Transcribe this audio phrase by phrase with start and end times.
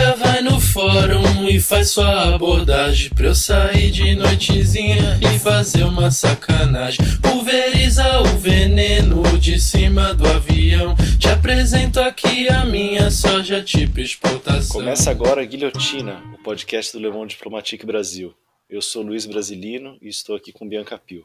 [0.00, 5.38] a Kátia vai no fórum e faz sua abordagem Pra eu sair de noitezinha e
[5.38, 13.10] fazer uma sacanagem Pulveriza o veneno de cima do avião Te apresento aqui a minha
[13.10, 18.34] soja tipo exportação Começa agora a Guilhotina, o podcast do Le Monde Diplomatique Brasil.
[18.68, 21.24] Eu sou Luiz Brasilino e estou aqui com Bianca Pio.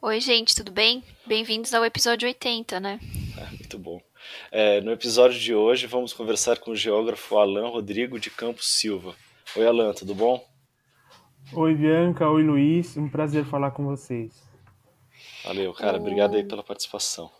[0.00, 1.02] Oi, gente, tudo bem?
[1.26, 3.00] Bem-vindos ao episódio 80, né?
[3.38, 4.00] Ah, muito bom.
[4.50, 9.14] É, no episódio de hoje vamos conversar com o geógrafo Alan Rodrigo de Campos Silva.
[9.56, 10.44] Oi, Alan, tudo bom?
[11.52, 12.28] Oi, Bianca.
[12.28, 12.96] Oi, Luiz.
[12.96, 14.32] Um prazer falar com vocês.
[15.44, 15.98] Valeu, cara.
[15.98, 17.30] Obrigado aí pela participação.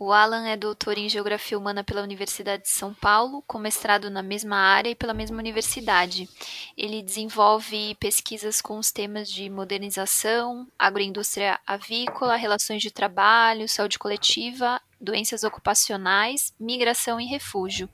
[0.00, 4.20] O Alan é doutor em Geografia Humana pela Universidade de São Paulo, com mestrado na
[4.20, 6.28] mesma área e pela mesma universidade.
[6.76, 14.80] Ele desenvolve pesquisas com os temas de modernização, agroindústria avícola, relações de trabalho, saúde coletiva
[15.02, 17.88] doenças ocupacionais, migração e refúgio.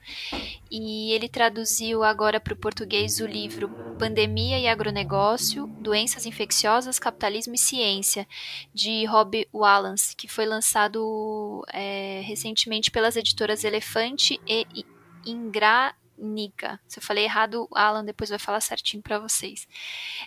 [0.71, 7.55] E ele traduziu agora para o português o livro Pandemia e Agronegócio, Doenças Infecciosas, Capitalismo
[7.55, 8.29] e Ciência,
[8.75, 14.85] de Rob Wallace, que foi lançado é, recentemente pelas editoras Elefante e
[15.25, 16.81] Ingra Nica.
[16.87, 19.67] Se eu falei errado, Alan depois vai falar certinho para vocês.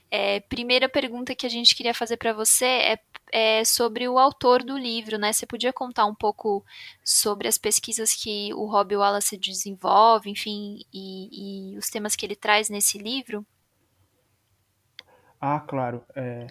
[0.10, 3.00] É, primeira pergunta que a gente queria fazer para você é,
[3.32, 5.34] é, sobre o autor do livro, né?
[5.34, 6.64] Você podia contar um pouco
[7.04, 12.36] sobre as pesquisas que o Rob Wallace desenvolve, enfim, e, e os temas que ele
[12.36, 13.46] traz nesse livro?
[15.40, 16.04] Ah, claro.
[16.16, 16.48] É,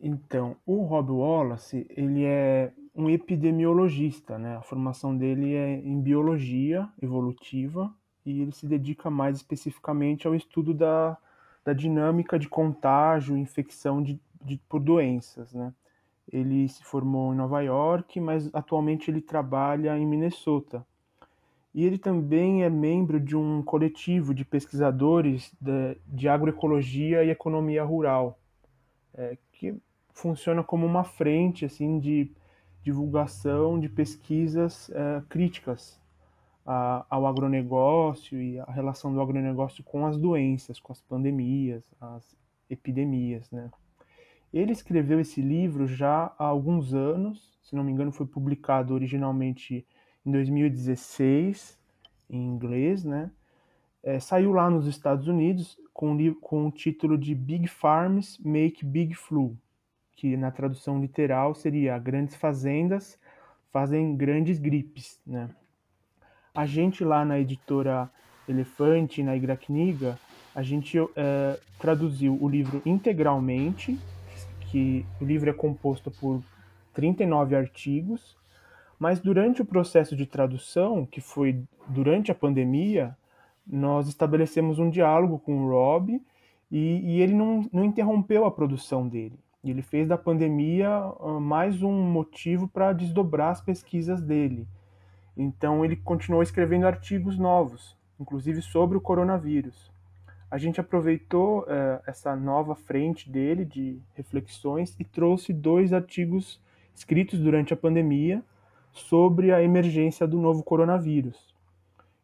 [0.00, 4.56] então, o Rob Wallace, ele é um epidemiologista, né?
[4.56, 7.92] A formação dele é em biologia evolutiva
[8.24, 11.16] e ele se dedica mais especificamente ao estudo da,
[11.64, 15.52] da dinâmica de contágio e infecção de, de, por doenças.
[15.52, 15.72] Né?
[16.32, 20.86] Ele se formou em Nova York, mas atualmente ele trabalha em Minnesota.
[21.74, 27.82] E ele também é membro de um coletivo de pesquisadores de, de agroecologia e economia
[27.82, 28.38] rural,
[29.14, 29.74] é, que
[30.12, 32.30] funciona como uma frente assim de
[32.82, 36.01] divulgação de pesquisas é, críticas
[36.64, 42.36] a, ao agronegócio e a relação do agronegócio com as doenças, com as pandemias, as
[42.70, 43.70] epidemias, né?
[44.52, 49.86] Ele escreveu esse livro já há alguns anos, se não me engano foi publicado originalmente
[50.24, 51.78] em 2016
[52.28, 53.30] em inglês, né?
[54.02, 59.14] É, saiu lá nos Estados Unidos com, com o título de Big Farms Make Big
[59.14, 59.56] Flu,
[60.12, 63.18] que na tradução literal seria Grandes Fazendas
[63.70, 65.48] fazem grandes gripes, né?
[66.54, 68.10] A gente lá na editora
[68.46, 70.18] Elefante, na Igracniga,
[70.54, 73.98] a gente é, traduziu o livro integralmente,
[74.70, 76.42] que o livro é composto por
[76.92, 78.36] 39 artigos,
[78.98, 83.16] mas durante o processo de tradução, que foi durante a pandemia,
[83.66, 86.20] nós estabelecemos um diálogo com o Rob
[86.70, 89.38] e, e ele não, não interrompeu a produção dele.
[89.64, 94.66] Ele fez da pandemia uh, mais um motivo para desdobrar as pesquisas dele.
[95.36, 99.90] Então ele continuou escrevendo artigos novos, inclusive sobre o coronavírus.
[100.50, 106.60] A gente aproveitou eh, essa nova frente dele de reflexões e trouxe dois artigos
[106.94, 108.42] escritos durante a pandemia
[108.92, 111.54] sobre a emergência do novo coronavírus.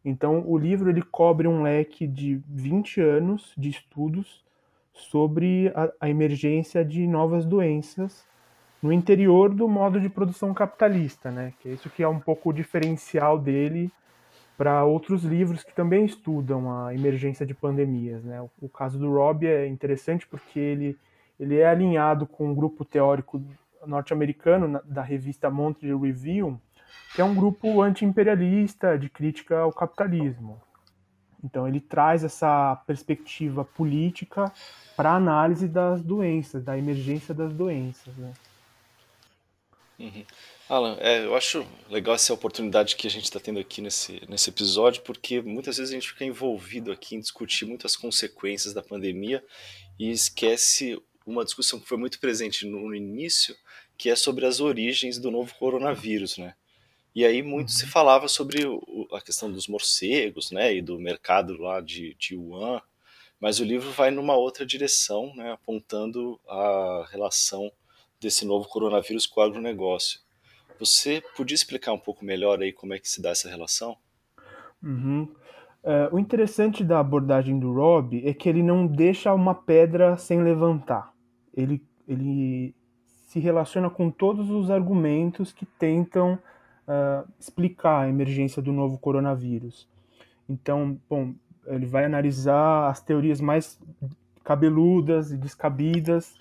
[0.05, 4.45] Então, o livro ele cobre um leque de 20 anos de estudos
[4.93, 8.28] sobre a, a emergência de novas doenças
[8.81, 11.53] no interior do modo de produção capitalista, né?
[11.59, 13.91] Que é isso que é um pouco o diferencial dele
[14.57, 18.45] para outros livros que também estudam a emergência de pandemias, né?
[18.61, 20.97] O, caso do Robb é interessante porque ele
[21.39, 23.41] ele é alinhado com um grupo teórico
[23.87, 26.59] norte-americano da revista Monthly Review,
[27.15, 30.59] que é um grupo anti-imperialista de crítica ao capitalismo.
[31.41, 34.51] Então ele traz essa perspectiva política
[34.97, 38.13] para análise das doenças, da emergência das doenças.
[38.17, 38.33] Né?
[39.99, 40.25] Uhum.
[40.69, 44.49] Alan, é, eu acho legal essa oportunidade que a gente está tendo aqui nesse, nesse
[44.49, 49.43] episódio, porque muitas vezes a gente fica envolvido aqui em discutir muitas consequências da pandemia
[49.97, 53.55] e esquece uma discussão que foi muito presente no início,
[53.97, 56.53] que é sobre as origens do novo coronavírus, né?
[57.15, 57.89] E aí muito se uhum.
[57.89, 58.63] falava sobre
[59.11, 62.81] a questão dos morcegos, né, e do mercado lá de, de Wuhan,
[63.39, 67.71] mas o livro vai numa outra direção, né, apontando a relação
[68.19, 70.19] desse novo coronavírus com o agronegócio.
[70.79, 73.97] Você podia explicar um pouco melhor aí como é que se dá essa relação?
[74.81, 75.27] Uhum.
[75.83, 80.41] É, o interessante da abordagem do Rob é que ele não deixa uma pedra sem
[80.41, 81.13] levantar.
[81.53, 82.73] Ele, ele
[83.27, 86.33] se relaciona com todos os argumentos que tentam
[86.87, 89.87] uh, explicar a emergência do novo coronavírus.
[90.47, 91.33] Então, bom,
[91.67, 93.79] ele vai analisar as teorias mais
[94.43, 96.33] cabeludas e descabidas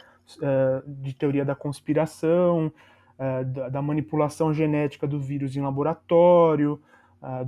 [0.87, 2.73] de teoria da conspiração,
[3.19, 6.81] uh, da, manipulação genética do vírus em laboratório,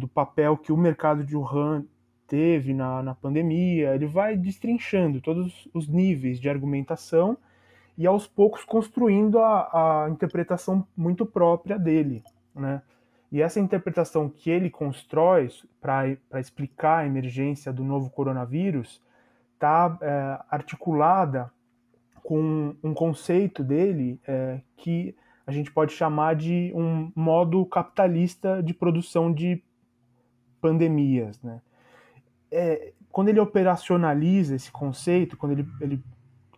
[0.00, 1.85] do papel que o mercado de Wuhan
[2.27, 3.94] teve na, na pandemia.
[3.94, 7.38] Ele vai destrinchando todos os níveis de argumentação
[7.97, 12.83] e aos poucos construindo a, a interpretação muito própria dele, né?
[13.33, 15.49] E essa interpretação que ele constrói
[15.81, 19.00] para explicar a emergência do novo coronavírus
[19.55, 21.50] está é, articulada
[22.31, 28.73] com um conceito dele é, que a gente pode chamar de um modo capitalista de
[28.73, 29.61] produção de
[30.61, 31.43] pandemias.
[31.43, 31.61] Né?
[32.49, 36.05] É, quando ele operacionaliza esse conceito, quando ele, ele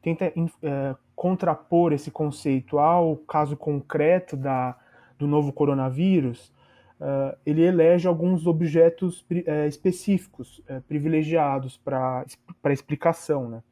[0.02, 4.76] tenta é, contrapor esse conceito ao caso concreto da,
[5.18, 6.52] do novo coronavírus,
[7.00, 12.26] uh, ele elege alguns objetos uh, específicos, uh, privilegiados para
[12.66, 13.48] explicação.
[13.48, 13.62] Né?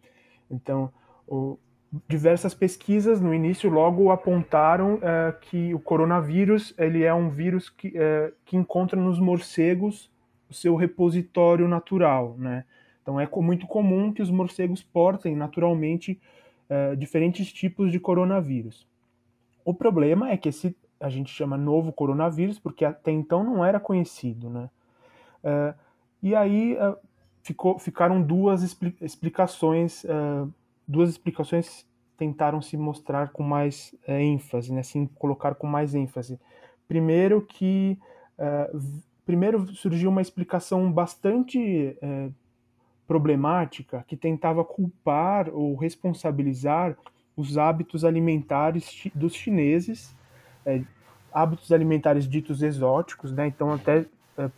[0.50, 0.90] Então,
[1.28, 1.58] o,
[2.08, 5.00] diversas pesquisas no início logo apontaram
[5.40, 7.92] que o coronavírus ele é um vírus que,
[8.44, 10.10] que encontra nos morcegos
[10.48, 12.36] o seu repositório natural.
[12.38, 12.64] Né?
[13.02, 16.20] Então, é muito comum que os morcegos portem naturalmente
[16.96, 18.86] diferentes tipos de coronavírus.
[19.64, 23.80] O problema é que esse a gente chama novo coronavírus, porque até então não era
[23.80, 24.68] conhecido, né?
[26.22, 26.76] E aí
[27.42, 28.62] ficou, ficaram duas
[29.00, 30.04] explicações,
[30.90, 34.80] duas explicações tentaram se mostrar com mais ênfase, né?
[34.80, 36.38] Assim, colocar com mais ênfase.
[36.86, 37.98] Primeiro que
[39.26, 41.96] primeiro surgiu uma explicação bastante
[43.06, 46.96] problemática que tentava culpar ou responsabilizar
[47.36, 50.16] os hábitos alimentares dos chineses
[50.64, 50.82] é,
[51.32, 53.46] hábitos alimentares ditos exóticos, né?
[53.46, 54.04] Então até
[54.36, 54.50] é,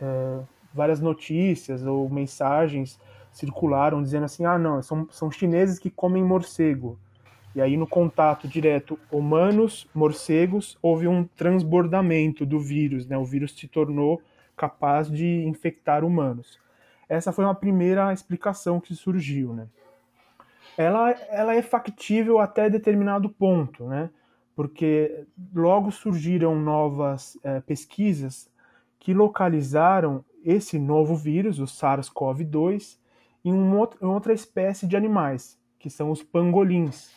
[0.00, 0.40] é,
[0.72, 2.98] várias notícias ou mensagens
[3.36, 6.98] circularam dizendo assim, ah não, são, são chineses que comem morcego.
[7.54, 13.16] E aí no contato direto humanos, morcegos, houve um transbordamento do vírus, né?
[13.16, 14.20] O vírus se tornou
[14.56, 16.58] capaz de infectar humanos.
[17.08, 19.68] Essa foi uma primeira explicação que surgiu, né?
[20.76, 24.10] Ela, ela é factível até determinado ponto, né?
[24.56, 28.50] porque logo surgiram novas é, pesquisas
[28.98, 32.96] que localizaram esse novo vírus, o SARS-CoV-2,
[33.48, 37.10] em, um outro, em outra espécie de animais, que são os pangolins.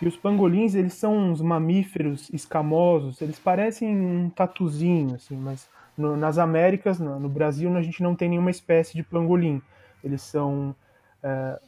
[0.00, 6.16] E os pangolins, eles são uns mamíferos escamosos, eles parecem um tatuzinho, assim, mas no,
[6.16, 9.62] nas Américas, no, no, Brasil, a gente não tem nenhuma espécie de pangolim.
[10.04, 10.74] Eles são
[11.22, 11.60] é,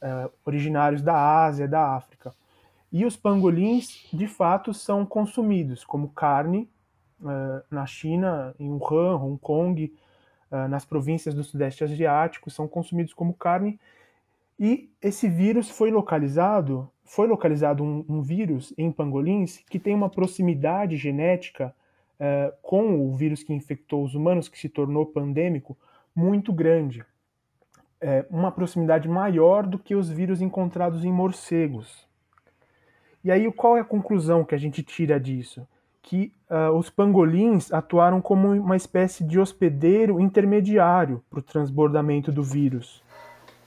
[0.00, 2.32] é, originários da Ásia, da África.
[2.90, 6.68] E os pangolins, de fato, são consumidos como carne
[7.20, 9.92] uh, na China, em Wuhan, Hong Kong,
[10.68, 13.78] nas províncias do Sudeste Asiático, são consumidos como carne.
[14.58, 20.10] E esse vírus foi localizado, foi localizado um, um vírus em pangolins que tem uma
[20.10, 21.74] proximidade genética
[22.18, 25.76] uh, com o vírus que infectou os humanos, que se tornou pandêmico,
[26.14, 27.04] muito grande.
[28.00, 32.06] É, uma proximidade maior do que os vírus encontrados em morcegos.
[33.24, 35.66] E aí, qual é a conclusão que a gente tira disso?
[36.08, 42.42] Que uh, os pangolins atuaram como uma espécie de hospedeiro intermediário para o transbordamento do
[42.42, 43.02] vírus.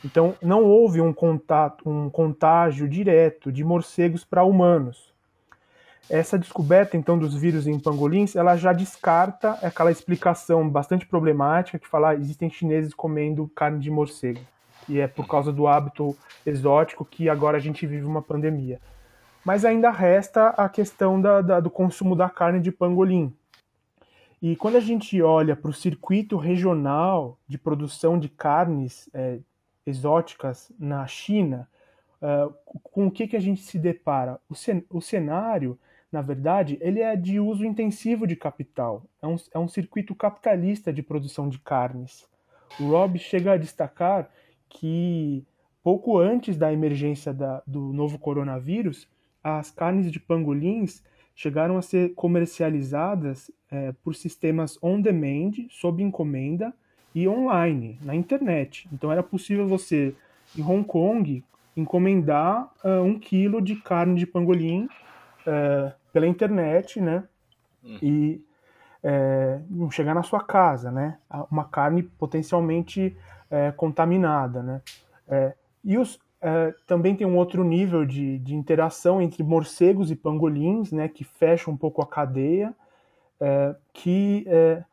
[0.04, 5.14] Então, não houve um, contato, um contágio direto de morcegos para humanos.
[6.10, 11.88] Essa descoberta, então, dos vírus em pangolins, ela já descarta aquela explicação bastante problemática que
[11.88, 14.42] fala ah, existem chineses comendo carne de morcego.
[14.90, 18.80] E é por causa do hábito exótico que agora a gente vive uma pandemia
[19.44, 23.34] mas ainda resta a questão da, da, do consumo da carne de pangolim.
[24.42, 29.40] E quando a gente olha para o circuito regional de produção de carnes é,
[29.86, 31.70] exóticas na China,
[32.22, 34.40] uh, com o que, que a gente se depara?
[34.50, 35.78] O, cen o cenário,
[36.12, 39.04] na verdade, ele é de uso intensivo de capital.
[39.22, 42.28] É um, é um circuito capitalista de produção de carnes.
[42.80, 44.30] O Rob chega a destacar
[44.68, 45.46] que
[45.84, 49.08] pouco antes da emergência da, do novo coronavírus,
[49.44, 51.04] as carnes de pangolins
[51.36, 56.74] chegaram a ser comercializadas é, por sistemas on-demand, sob encomenda
[57.16, 58.88] e online, na internet.
[58.92, 60.16] Então era possível você,
[60.58, 61.44] em Hong Kong,
[61.76, 67.24] encomendar uh, um quilo de carne de pangolim uh, pela internet, né?
[67.84, 67.98] Hum.
[68.02, 68.46] E
[69.04, 71.18] é, chegar na sua casa, né?
[71.50, 73.16] Uma carne potencialmente
[73.50, 74.82] é, contaminada, né?
[75.28, 80.16] É, e os, Uh, também tem um outro nível de, de interação entre morcegos e
[80.16, 82.76] pangolins, né, que fecha um pouco a cadeia.
[83.42, 84.84] é, que é,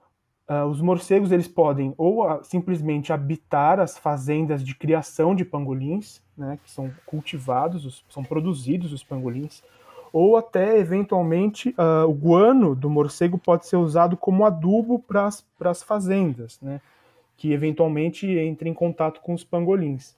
[0.64, 6.70] os morcegos eles podem ou simplesmente habitar as fazendas de criação de pangolins, né, que
[6.70, 9.62] são cultivados, os, são produzidos os pangolins,
[10.10, 15.82] ou até eventualmente uh, o guano do morcego pode ser usado como adubo para as
[15.82, 16.80] fazendas, né,
[17.36, 20.16] que eventualmente entrem em contato com os pangolins.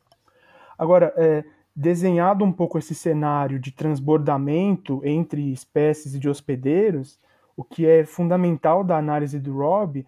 [0.80, 1.44] Agora, é,
[1.76, 7.20] desenhado um pouco esse cenário de transbordamento entre espécies de hospedeiros,
[7.54, 10.06] o que é fundamental da análise do Robb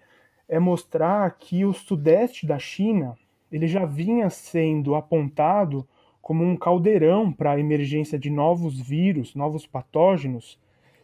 [0.49, 3.15] é mostrar que o sudeste da China
[3.53, 5.87] ele já vinha sendo apontado
[6.23, 10.59] como um caldeirão para a emergência de novos vírus, novos patógenos,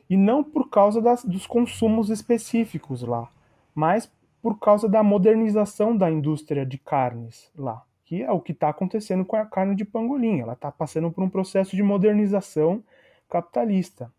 [0.08, 3.30] e não por causa das, dos consumos específicos lá,
[3.74, 4.10] mas
[4.40, 9.22] por causa da modernização da indústria de carnes lá que é o que está acontecendo
[9.22, 10.40] com a carne de pangolim.
[10.40, 12.82] Ela está passando por um processo de modernização
[13.28, 14.10] capitalista,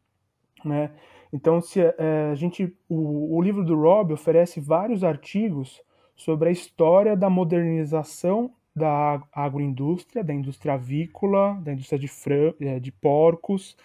[0.64, 0.92] né?
[1.34, 5.82] Então, se é, a gente, o, o, livro do Rob oferece vários artigos
[6.16, 12.80] sobre a história da modernização da agroindústria, da indústria avícola, da indústria de, fran é,
[12.80, 13.76] de porcos,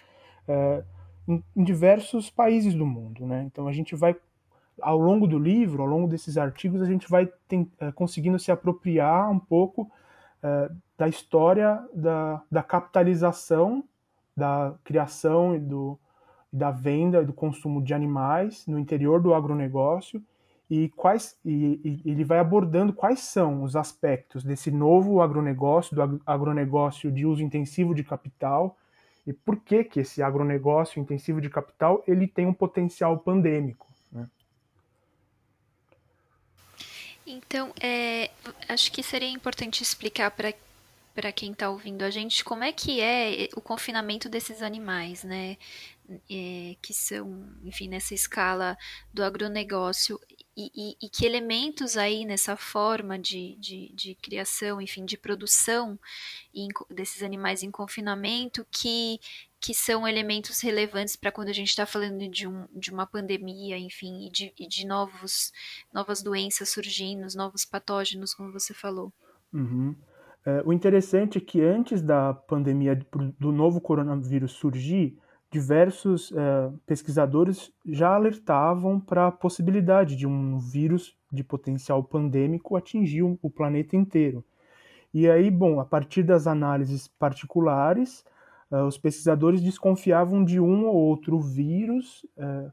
[0.47, 0.83] é,
[1.27, 3.43] em, em, diversos países do mundo, né?
[3.47, 4.15] Então, a gente vai
[4.81, 8.51] ao longo do livro, ao longo desses artigos, a gente vai tem, é, conseguindo se
[8.51, 9.89] apropriar um pouco
[10.43, 13.83] é, da história da, da, capitalização,
[14.35, 15.97] da criação e do,
[16.51, 20.21] da venda e do consumo de animais no interior do agronegócio
[20.69, 26.21] e quais e, e, ele vai abordando quais são os aspectos desse novo agronegócio, do
[26.25, 28.77] agronegócio de uso intensivo de capital
[29.27, 33.87] e por que que esse agronegócio intensivo de capital ele tem um potencial pandêmico.
[37.25, 38.29] Então, é,
[38.69, 40.53] acho que seria importante explicar para
[41.15, 45.57] para quem está ouvindo a gente como é que é o confinamento desses animais, né?
[46.29, 48.77] É, que são, enfim, nessa escala
[49.11, 50.19] do agronegócio
[50.55, 55.97] e, e, e que elementos aí nessa forma de, de, de criação, enfim, de produção
[56.53, 59.19] em, desses animais em confinamento que
[59.65, 63.75] que são elementos relevantes para quando a gente está falando de, um, de uma pandemia,
[63.79, 65.51] enfim, e de, e de novos,
[65.91, 69.11] novas doenças surgindo, novos patógenos, como você falou.
[69.51, 69.95] Uhum.
[70.45, 72.95] É, o interessante é que antes da pandemia
[73.39, 75.17] do novo coronavírus surgir,
[75.49, 83.23] diversos é, pesquisadores já alertavam para a possibilidade de um vírus de potencial pandêmico atingir
[83.23, 84.45] o planeta inteiro.
[85.11, 88.23] E aí, bom, a partir das análises particulares,
[88.83, 92.71] os pesquisadores desconfiavam de um ou outro vírus uh,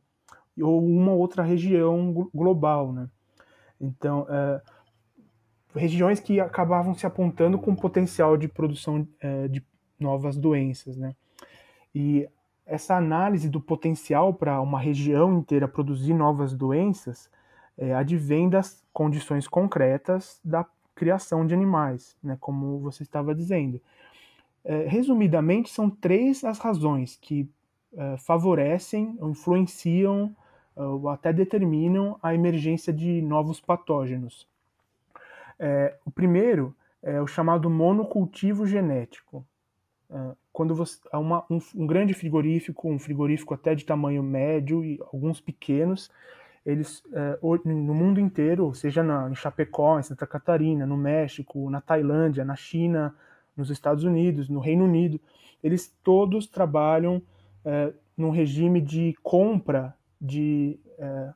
[0.60, 3.08] ou uma outra região global, né?
[3.80, 4.60] Então, uh,
[5.74, 9.06] regiões que acabavam se apontando com potencial de produção
[9.50, 9.64] de
[9.98, 11.14] novas doenças, né?
[11.94, 12.28] E
[12.66, 17.30] essa análise do potencial para uma região inteira produzir novas doenças
[17.76, 23.80] é, advém das condições concretas da criação de animais, né, como você estava dizendo.
[24.64, 27.48] É, resumidamente, são três as razões que
[27.96, 30.34] é, favorecem ou influenciam
[30.76, 34.50] é, ou até determinam a emergência de novos patógenos.
[36.04, 39.46] O primeiro é o chamado monocultivo genético.
[40.52, 45.40] Quando você, uma, um, um, grande frigorífico, um frigorífico até de tamanho médio e alguns
[45.40, 46.10] pequenos,
[46.66, 47.00] eles
[47.64, 52.56] no mundo inteiro, seja na, em Chapecó, em Santa Catarina, no México, na Tailândia, na
[52.56, 53.14] China,
[53.56, 55.20] nos Estados Unidos, no Reino Unido,
[55.62, 57.22] eles todos trabalham
[57.64, 61.32] é, num regime de compra de é,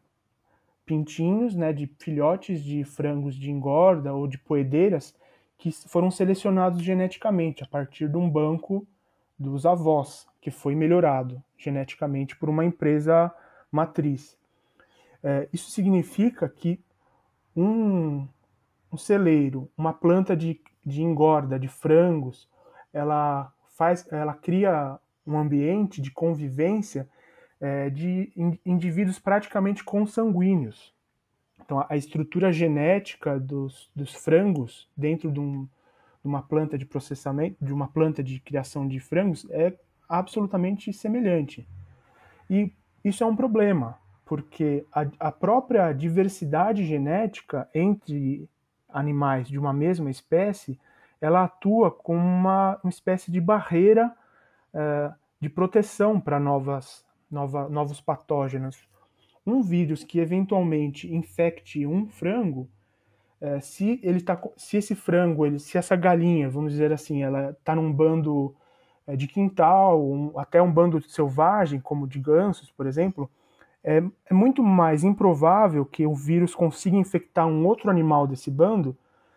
[0.85, 5.15] pintinhos, né, de filhotes de frangos de engorda ou de poedeiras
[5.59, 8.87] que foram selecionados geneticamente a partir de um banco
[9.39, 13.33] dos avós, que foi melhorado geneticamente por uma empresa
[13.71, 14.39] matriz.
[15.23, 16.79] É, isso significa que
[17.57, 18.29] um,
[18.93, 22.49] um celeiro, uma planta de de engorda de frangos,
[22.93, 27.09] ela faz, ela cria um ambiente de convivência
[27.61, 28.33] é, de
[28.65, 30.95] indivíduos praticamente consanguíneos.
[31.61, 37.57] Então, a estrutura genética dos, dos frangos dentro de, um, de, uma planta de processamento,
[37.61, 39.75] de uma planta de criação de frangos, é
[40.09, 41.67] absolutamente semelhante.
[42.49, 42.73] E
[43.05, 48.49] isso é um problema, porque a, a própria diversidade genética entre
[48.97, 50.79] animais de uma mesma espécie,
[51.21, 54.13] ela atua como uma, uma espécie de barreira
[54.73, 58.89] uh, de proteção para novas, nova, novos patógenos.
[59.47, 62.69] Um vírus que eventualmente infecte um frango,
[63.41, 67.51] uh, se ele tá, se esse frango, ele, se essa galinha, vamos dizer assim, ela
[67.51, 68.55] está num bando
[69.07, 73.31] uh, de quintal, um, até um bando selvagem, como de gansos, por exemplo,
[73.87, 78.97] é, é muito mais improvável que o vírus consiga infectar um outro animal desse bando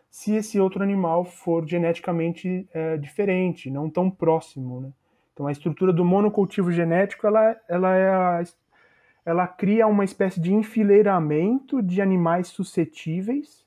[0.10, 4.82] se esse outro animal for geneticamente é, diferente, não tão próximo.
[4.82, 4.90] Né?
[5.32, 8.44] Então, a estrutura do monocultivo genético ela, ela, é a,
[9.24, 13.64] ela cria uma espécie de enfileiramento de animais suscetíveis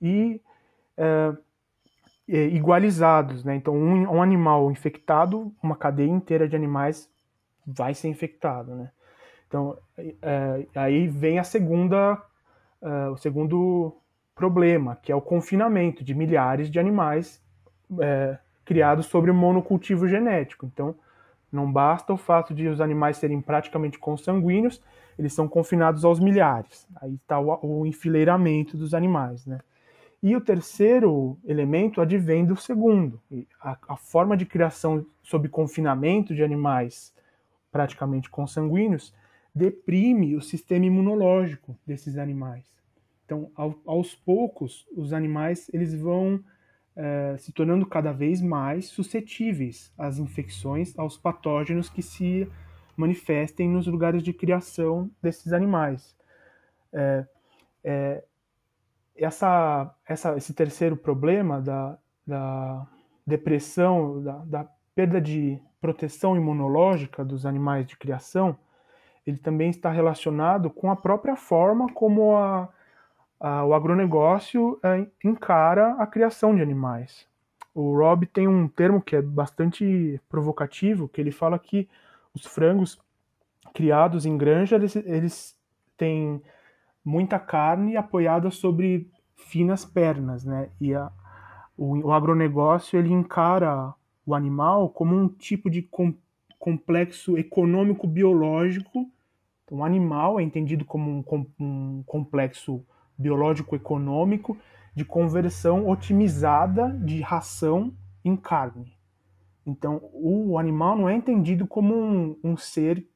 [0.00, 0.42] e
[0.94, 1.32] é,
[2.28, 3.44] é, igualizados.
[3.44, 3.56] Né?
[3.56, 7.10] Então, um, um, animal infectado, uma cadeia inteira de animais
[7.66, 8.74] vai ser infectado.
[8.74, 8.90] Né?
[9.48, 9.76] Então,
[10.22, 12.22] é, aí vem a segunda,
[12.82, 13.96] é, o segundo
[14.34, 17.42] problema, que é o confinamento de milhares de animais
[17.98, 20.66] é, criados sobre monocultivo genético.
[20.66, 20.94] Então,
[21.50, 24.82] não basta o fato de os animais serem praticamente consanguíneos,
[25.18, 26.86] eles são confinados aos milhares.
[27.00, 29.58] Aí está o, o, enfileiramento dos animais, né?
[30.22, 33.20] E o terceiro elemento advém do segundo.
[33.60, 37.14] A, a forma de criação sob confinamento de animais
[37.70, 39.14] praticamente consanguíneos
[39.54, 42.64] deprime o sistema imunológico desses animais.
[43.24, 46.42] Então, ao, aos poucos, os animais eles vão
[46.96, 52.48] é, se tornando cada vez mais suscetíveis às infecções, aos patógenos que se
[52.96, 56.16] manifestem nos lugares de criação desses animais.
[56.92, 57.26] É,
[57.84, 58.24] é,
[59.14, 62.86] essa, essa, esse terceiro problema da, da
[63.26, 68.58] depressão, da, da perda de proteção imunológica dos animais de criação,
[69.28, 72.68] ele também está relacionado com a própria forma como a,
[73.38, 77.26] a, o agronegócio é, encara a criação de animais.
[77.74, 81.88] O Rob tem um termo que é bastante provocativo, que ele fala que
[82.34, 82.98] os frangos
[83.74, 85.58] criados em granja, eles, eles
[85.96, 86.42] têm
[87.04, 90.70] muita carne apoiada sobre finas pernas, né?
[90.80, 91.10] E a,
[91.76, 93.92] o, o agronegócio ele encara
[94.24, 96.14] o animal como um tipo de com,
[96.58, 99.10] complexo econômico biológico.
[99.68, 102.82] Então, o animal é entendido como um, um complexo
[103.18, 104.56] biológico econômico
[104.94, 107.92] de conversão otimizada de ração
[108.24, 108.96] em carne.
[109.66, 113.06] Então, o animal não é entendido como um, um ser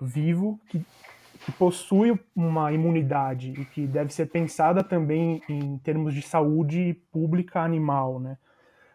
[0.00, 0.82] vivo que,
[1.44, 7.60] que, possui uma imunidade e que deve ser pensada também em termos de saúde pública
[7.60, 8.38] animal, né?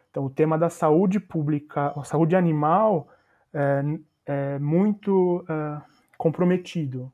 [0.10, 3.08] Então, o tema da saúde pública, a saúde animal,
[3.54, 3.84] é,
[4.26, 5.91] é muito é,
[6.22, 7.12] comprometido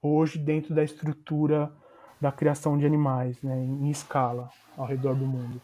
[0.00, 1.68] hoje dentro da estrutura
[2.20, 5.60] da criação de animais, né, em escala ao redor do mundo.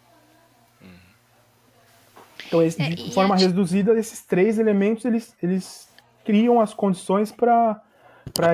[2.45, 5.88] Então, esse, de é, forma reduzida, esses três elementos eles, eles
[6.25, 7.81] criam as condições para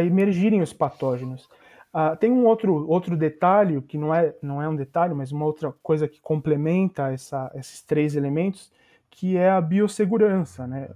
[0.05, 1.49] emergirem os patógenos.
[1.95, 5.47] Uh, tem um outro, outro detalhe, que não é, não é um detalhe, mas uma
[5.47, 8.71] outra coisa que complementa essa, esses três elementos,
[9.11, 10.67] que é a biossegurança.
[10.67, 10.91] Né?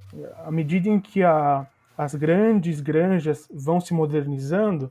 [0.45, 1.66] À medida em que a,
[2.03, 4.91] as grandes granjas vão se modernizando,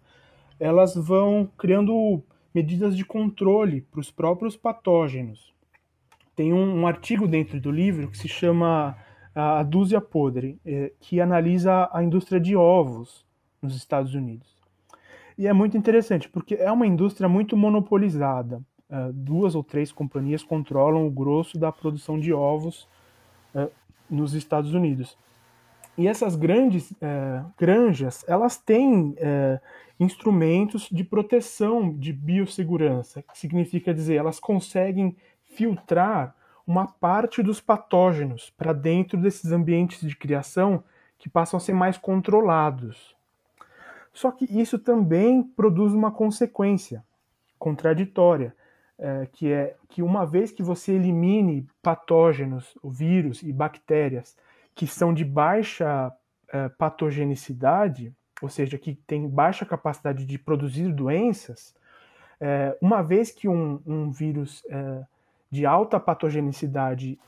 [0.59, 5.53] elas vão criando medidas de controle para os próprios patógenos.
[6.35, 8.97] Tem um, um, artigo dentro do livro que se chama
[9.33, 13.25] A Dúzia Podre, é, que analisa a indústria de ovos
[13.61, 14.55] nos Estados Unidos.
[15.37, 18.61] E é muito interessante, porque é uma indústria muito monopolizada.
[18.89, 22.87] É, duas ou três companhias controlam o grosso da produção de ovos
[23.55, 23.69] é,
[24.09, 25.17] nos Estados Unidos.
[26.01, 29.59] E essas grandes é, granjas, elas têm é,
[29.99, 36.35] instrumentos de proteção de biossegurança, que significa dizer, elas conseguem filtrar
[36.65, 40.83] uma parte dos patógenos para dentro desses ambientes de criação
[41.19, 43.15] que passam a ser mais controlados.
[44.11, 47.05] Só que isso também produz uma consequência
[47.59, 48.55] contraditória,
[48.97, 54.35] é, que é que uma vez que você elimine patógenos, vírus e bactérias
[54.81, 56.11] que são de baixa
[56.51, 61.75] é, patogenicidade, ou seja, que tem baixa capacidade de produzir doenças,
[62.39, 65.03] é, uma vez que um, um vírus é,
[65.51, 67.19] de alta patogenicidade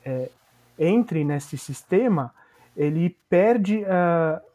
[0.76, 2.34] entre nesse sistema,
[2.76, 3.84] ele perde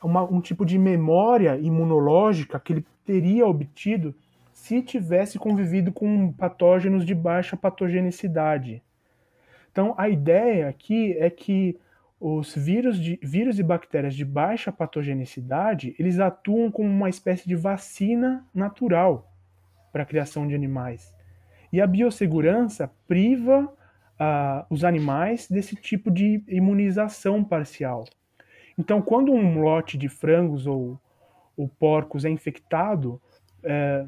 [0.04, 4.14] uma, um tipo de memória imunológica que ele teria obtido
[4.52, 8.84] se tivesse convivido com patógenos de baixa patogenicidade.
[9.72, 11.80] Então, a ideia aqui é que
[12.20, 17.56] os vírus, de, vírus e bactérias de baixa patogenicidade, eles atuam como uma espécie de
[17.56, 19.32] vacina natural
[19.92, 21.16] para a criação de animais.
[21.72, 28.06] E a biossegurança priva uh, os animais desse tipo de imunização parcial.
[28.78, 31.00] Então, quando um lote de frangos ou,
[31.56, 33.22] ou porcos é infectado,
[33.64, 34.06] é,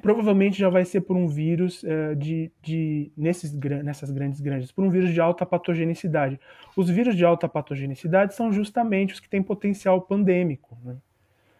[0.00, 4.84] provavelmente já vai ser por um vírus uh, de, de nesses, nessas grandes granjas, por
[4.84, 6.40] um vírus de alta patogenicidade.
[6.76, 10.78] Os vírus de alta patogenicidade são justamente os que têm potencial pandêmico.
[10.84, 10.96] Né?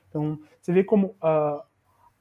[0.08, 1.62] Então, você vê como a,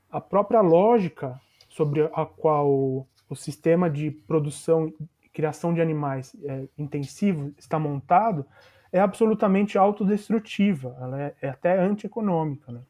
[0.10, 4.94] a própria lógica sobre a qual o sistema de produção
[5.24, 8.46] e criação de animais é, intensivo está montado
[8.92, 12.72] é absolutamente autodestrutiva, ela é, é até antieconômica.
[12.72, 12.82] Né?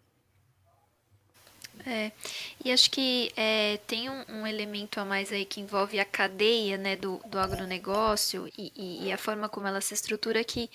[1.85, 2.11] É,
[2.63, 6.77] e acho que é, tem um, um, elemento a mais aí que envolve a cadeia
[6.77, 10.69] né, do, do agronegócio e, e, e a forma como ela se estrutura que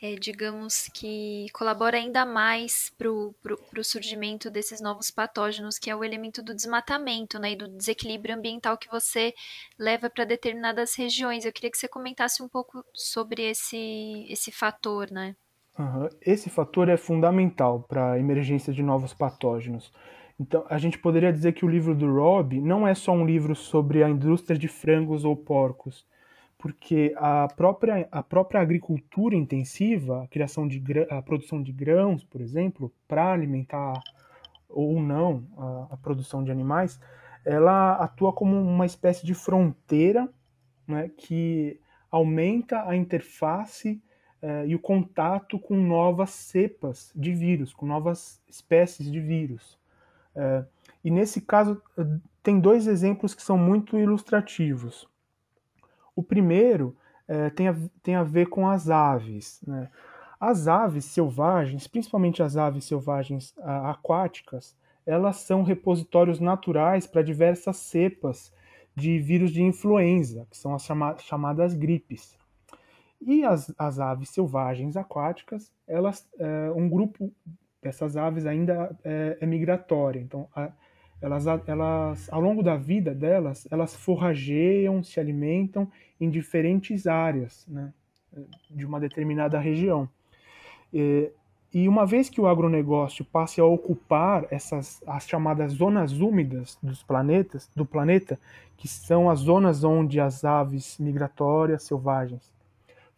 [0.00, 3.34] é, digamos que colabora ainda mais para o
[3.82, 8.76] surgimento desses novos patógenos, que é o elemento do desmatamento né, e do desequilíbrio ambiental
[8.76, 9.34] que você
[9.78, 11.44] leva para determinadas regiões.
[11.44, 15.34] Eu queria que você comentasse um pouco sobre esse, esse fator, né?
[15.78, 16.08] Uhum.
[16.22, 19.92] Esse fator é fundamental para a emergência de novos patógenos.
[20.38, 23.54] Então, a gente poderia dizer que o livro do Rob não é só um livro
[23.54, 26.06] sobre a indústria de frangos ou porcos,
[26.58, 32.40] porque a própria, a própria agricultura intensiva, a criação de a produção de grãos, por
[32.40, 33.94] exemplo, para alimentar
[34.68, 37.00] ou não a, a, produção de animais,
[37.44, 40.28] ela atua como uma espécie de fronteira
[40.86, 44.02] né, que aumenta a interface
[44.42, 49.78] eh, e o contato com novas cepas de vírus, com novas espécies de vírus.
[50.36, 50.64] Eh,
[51.04, 51.80] e nesse caso,
[52.42, 55.08] tem dois exemplos que são muito ilustrativos.
[56.14, 56.96] O primeiro
[57.28, 59.60] é, tem, a, tem a ver com as aves.
[59.66, 59.90] Né?
[60.38, 68.52] As aves selvagens, principalmente as aves selvagens aquáticas, elas são repositórios naturais para diversas cepas
[68.94, 72.36] de vírus de influenza, que são as chama chamadas gripes.
[73.20, 77.32] E as, as, aves selvagens aquáticas, elas, é, um grupo
[77.86, 80.20] dessas aves ainda é, é migratória.
[80.20, 80.70] Então, a,
[81.22, 87.92] elas, elas, ao longo da vida delas, elas forrageiam, se alimentam em diferentes áreas né,
[88.68, 90.08] de uma determinada região.
[90.92, 91.30] E,
[91.72, 97.02] e uma vez que o agronegócio passe a ocupar essas as chamadas zonas úmidas dos
[97.02, 98.38] planetas, do planeta,
[98.76, 102.52] que são as zonas onde as aves migratórias selvagens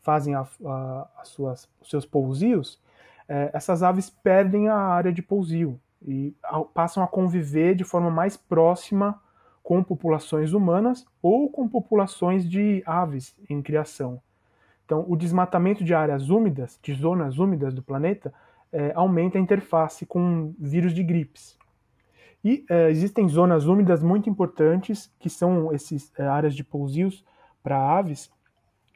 [0.02, 2.80] fazem a, a, as suas, os seus pousios,
[3.28, 6.34] é, essas aves perdem a área de pousio e
[6.72, 9.20] passam a conviver de forma mais próxima
[9.62, 14.22] com populações humanas ou com populações de aves em criação.
[14.84, 18.32] Então, o desmatamento de áreas úmidas, de zonas úmidas do planeta,
[18.72, 21.58] é, aumenta a interface com vírus de gripes.
[22.42, 27.22] E é, existem zonas úmidas muito importantes, que são essas é, áreas de pousios
[27.62, 28.30] para aves,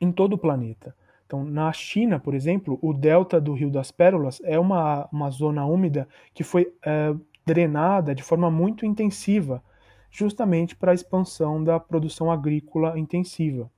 [0.00, 0.94] em todo o planeta.
[1.32, 5.64] Então, na China, por exemplo, o delta do Rio das Pérolas é uma, uma zona
[5.64, 7.14] úmida que foi é,
[7.46, 9.64] drenada de forma muito intensiva,
[10.10, 13.70] justamente para a expansão da produção agrícola intensiva.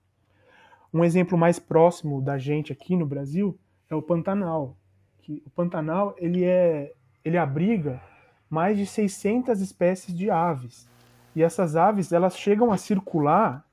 [0.92, 3.56] Um exemplo mais próximo da gente aqui no Brasil
[3.88, 4.76] é o Pantanal.
[5.20, 6.92] Que o Pantanal ele é,
[7.24, 8.02] ele abriga
[8.50, 10.88] mais de 600 espécies de aves.
[11.36, 13.64] E essas aves elas chegam a circular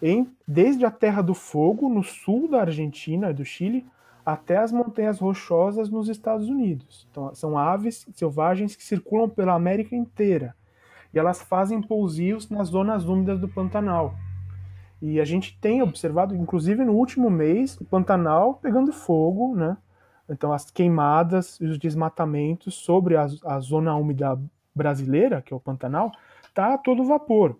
[0.00, 3.86] em, desde a Terra do Fogo, no sul da Argentina e do Chile,
[4.24, 7.06] até as Montanhas Rochosas nos Estados Unidos.
[7.10, 10.54] Então, são aves selvagens que circulam pela América inteira.
[11.14, 14.14] E elas fazem pousios nas zonas úmidas do Pantanal.
[15.00, 19.76] E a gente tem observado, inclusive no último mês, o Pantanal pegando fogo, né?
[20.28, 24.36] Então, as queimadas e os desmatamentos sobre a, a zona úmida
[24.74, 26.10] brasileira, que é o Pantanal,
[26.52, 27.56] tá a todo vapor.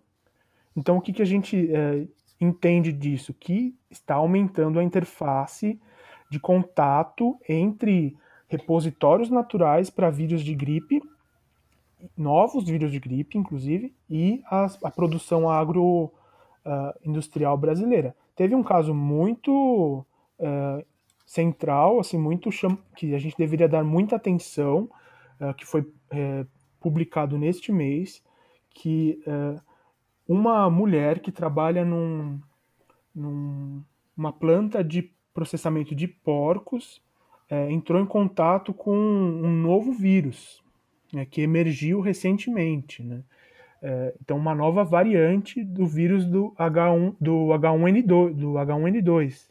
[0.76, 2.06] Então, o que, que a gente é,
[2.40, 3.34] entende disso?
[3.34, 5.80] Que está aumentando a interface
[6.30, 8.16] de contato entre
[8.48, 11.00] repositórios naturais para vírus de gripe,
[12.16, 18.14] novos vírus de gripe, inclusive, e a, a produção agroindustrial uh, brasileira.
[18.34, 20.04] Teve um caso muito
[20.38, 20.84] uh,
[21.24, 22.50] central, assim, muito
[22.94, 24.88] que a gente deveria dar muita atenção,
[25.40, 26.46] uh, que foi eh,
[26.80, 28.22] publicado neste mês,
[28.70, 29.60] que uh,
[30.28, 32.40] uma mulher que trabalha num,
[33.14, 37.02] numa planta de processamento de porcos
[37.48, 40.62] é, entrou em contato com um novo vírus
[41.12, 43.02] né, que emergiu recentemente.
[43.02, 43.22] Né?
[43.82, 48.34] É, então, uma nova variante do vírus do, H1, do H1N2.
[48.34, 49.48] Do H1N2.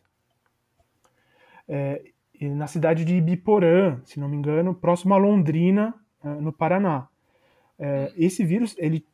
[1.68, 2.04] É,
[2.42, 7.08] na cidade de Ibiporã, se não me engano, próximo a Londrina, é, no Paraná.
[7.78, 9.06] É, esse vírus ele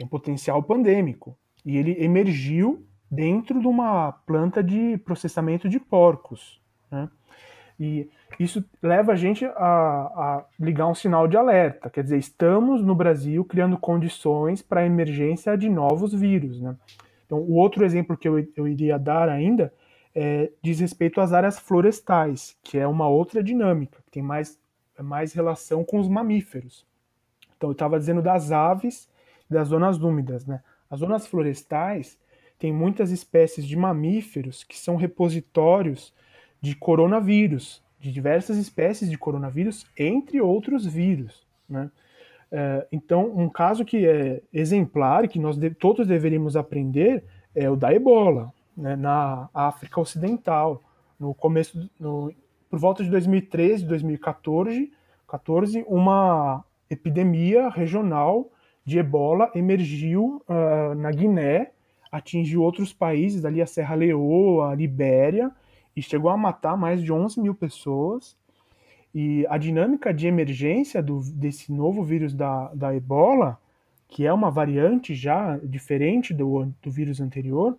[0.00, 1.36] tem potencial pandêmico.
[1.64, 6.58] E ele emergiu dentro de uma planta de processamento de porcos.
[6.90, 7.08] Né?
[7.78, 8.08] E
[8.38, 11.90] isso leva a gente a, a, ligar um sinal de alerta.
[11.90, 16.62] Quer dizer, estamos no Brasil criando condições para a emergência de novos vírus.
[16.62, 16.74] Né?
[17.26, 19.72] Então, o outro exemplo que eu, eu iria dar ainda
[20.14, 24.58] é, diz respeito às áreas florestais, que é uma outra dinâmica, que tem mais
[25.02, 26.86] mais relação com os mamíferos.
[27.56, 29.09] Então, eu estava dizendo das aves,
[29.50, 30.46] das zonas úmidas.
[30.46, 30.60] Né?
[30.88, 32.18] As zonas florestais
[32.58, 36.14] têm muitas espécies de mamíferos que são repositórios
[36.60, 41.46] de coronavírus, de diversas espécies de coronavírus, entre outros vírus.
[41.68, 41.90] Né?
[42.52, 47.76] É, então, um caso que é exemplar e que nós todos deveríamos aprender é o
[47.76, 50.82] da ebola, né, na África Ocidental,
[51.18, 52.32] no começo, no,
[52.68, 54.92] por volta de 2013, 2014,
[55.28, 58.50] 14, uma epidemia regional
[58.84, 61.70] de ebola emergiu uh, na Guiné,
[62.10, 65.50] atingiu outros países, ali a Serra Leoa, a Libéria,
[65.94, 68.36] e chegou a matar mais de 11 mil pessoas.
[69.14, 73.58] E a dinâmica de emergência do, desse novo vírus da, da ebola,
[74.08, 77.76] que é uma variante já diferente do, do vírus anterior,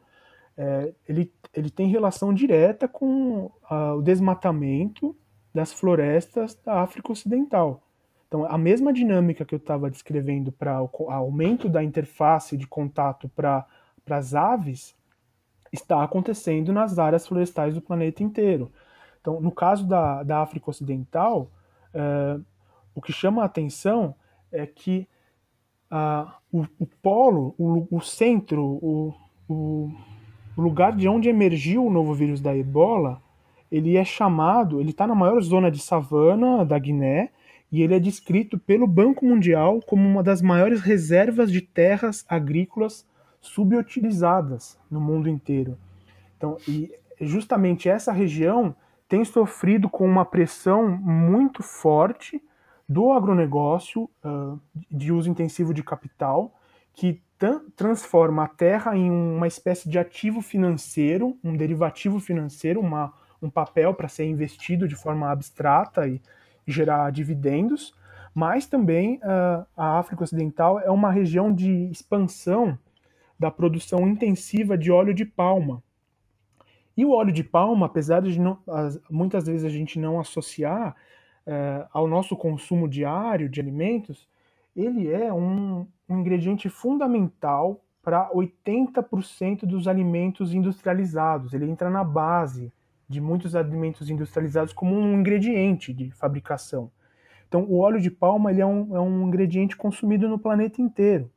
[0.58, 5.16] é, ele, ele tem relação direta com uh, o desmatamento
[5.54, 7.82] das florestas da África Ocidental.
[8.32, 13.28] Então, a mesma dinâmica que eu estava descrevendo para o aumento da interface de contato
[13.28, 13.68] para
[14.10, 14.96] as aves
[15.70, 18.72] está acontecendo nas áreas florestais do planeta inteiro.
[19.20, 21.52] Então, no caso da, da África Ocidental,
[21.94, 22.40] é,
[22.96, 24.16] o que chama a atenção
[24.50, 25.06] é que
[25.92, 29.14] uh, o, o, polo, o, o centro, o,
[29.50, 29.92] o,
[30.56, 33.22] lugar de onde emergiu o novo vírus da ebola,
[33.70, 37.32] ele é chamado, ele está na maior zona de savana da Guiné,
[37.72, 43.08] e ele é descrito pelo Banco Mundial como uma das maiores reservas de terras agrícolas
[43.40, 45.78] subutilizadas no mundo inteiro.
[46.38, 48.76] Então, e justamente essa região
[49.08, 52.42] tem sofrido com uma pressão muito forte
[52.88, 56.54] do agronegócio uh, de uso intensivo de capital,
[56.94, 57.22] que
[57.76, 63.94] transforma a terra em uma espécie de ativo financeiro, um derivativo financeiro, uma, um papel
[63.94, 66.22] para ser investido de forma abstrata e,
[66.66, 67.94] gerar dividendos,
[68.34, 72.78] mas também uh, a África Ocidental é uma região de expansão
[73.38, 75.84] da produção intensiva de óleo de palma,
[76.96, 78.60] e o óleo de palma, apesar de não,
[79.10, 80.96] muitas vezes a gente não associar
[81.46, 84.28] é, ao nosso consumo diário de alimentos,
[84.76, 91.54] ele é um, um ingrediente fundamental para 80% dos alimentos industrializados.
[91.54, 92.72] Ele entra na base
[93.12, 96.90] de muitos alimentos industrializados como um ingrediente de fabricação.
[97.48, 101.30] Então, o óleo de palma ele é, um, é um ingrediente consumido no planeta inteiro.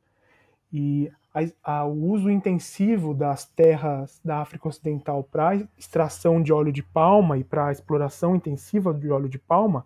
[0.71, 6.71] E a, a, o uso intensivo das terras da África Ocidental para extração de óleo
[6.71, 9.85] de palma e para exploração intensiva de óleo de palma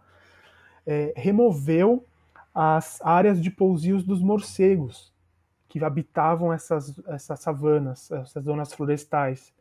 [0.86, 2.06] é, removeu
[2.54, 5.12] as áreas de pousios dos morcegos
[5.68, 9.54] que habitavam essas, essas savanas, essas zonas florestais.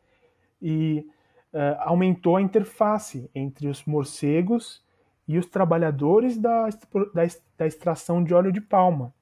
[0.61, 1.07] E
[1.53, 4.83] é, aumentou a interface entre os morcegos
[5.27, 6.69] e os trabalhadores da,
[7.13, 9.13] da, da extração de óleo de palma.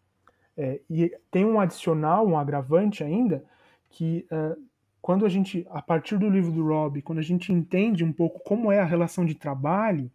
[0.56, 3.44] É, e tem um adicional, um agravante ainda,
[3.90, 4.60] que uh,
[5.02, 8.40] quando a gente, a partir do livro do Rob, quando a gente entende um pouco
[8.40, 10.12] como é a relação de trabalho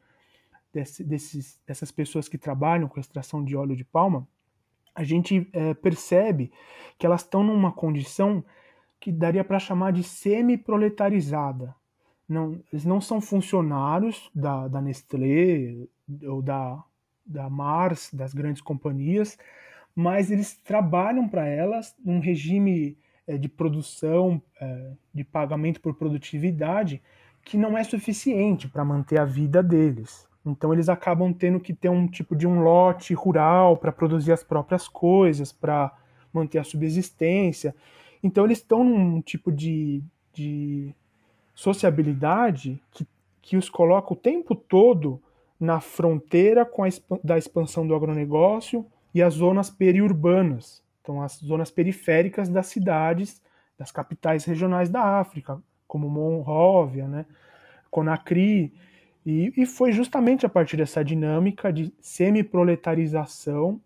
[0.72, 4.26] desse, desses, dessas pessoas que trabalham com extração de óleo de palma,
[4.94, 6.52] a gente é, percebe
[6.98, 8.44] que elas estão numa condição
[9.00, 11.74] que daria para chamar de semi-proletarizada.
[12.32, 15.86] Não, eles não são funcionários da, da Nestlé
[16.26, 16.82] ou da,
[17.26, 19.38] da Mars, das grandes companhias,
[19.94, 27.02] mas eles trabalham para elas num regime é, de produção, é, de pagamento por produtividade,
[27.44, 30.26] que não é suficiente para manter a vida deles.
[30.44, 34.42] Então eles acabam tendo que ter um tipo de um lote rural para produzir as
[34.42, 35.92] próprias coisas, para
[36.32, 37.74] manter a subsistência.
[38.22, 40.94] Então eles estão num tipo de, de
[41.54, 43.06] sociabilidade que,
[43.40, 45.20] que os coloca o tempo todo
[45.58, 46.88] na fronteira com a,
[47.22, 53.42] da expansão do agronegócio, e as zonas periurbanas, então as zonas periféricas das cidades,
[53.78, 57.26] das capitais regionais da África, como Monróvia, né,
[57.90, 58.72] Conakry,
[59.24, 63.80] e, e foi justamente a partir dessa dinâmica de semi-proletarização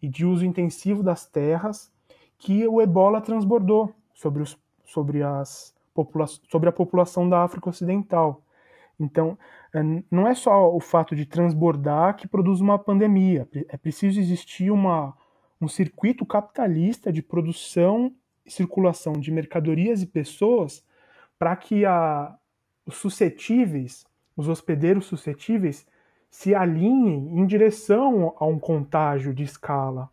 [0.00, 1.92] e de uso intensivo das terras
[2.38, 5.72] que o ebola transbordou sobre, os, sobre, as
[6.48, 8.42] sobre a população da África Ocidental.
[8.98, 9.38] Então,
[9.74, 14.70] é, não é só o fato de transbordar que produz uma pandemia, é preciso existir
[14.70, 15.16] uma,
[15.60, 18.12] um circuito capitalista de produção
[18.44, 20.84] e circulação de mercadorias e pessoas
[21.38, 22.36] para que a,
[22.86, 24.04] os suscetíveis,
[24.36, 25.86] os hospedeiros suscetíveis,
[26.30, 30.08] se alinhem em direção a um contágio de escala.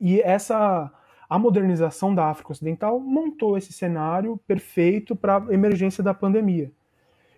[0.00, 0.92] E essa
[1.28, 6.70] a modernização da África Ocidental montou esse cenário perfeito para a emergência da pandemia.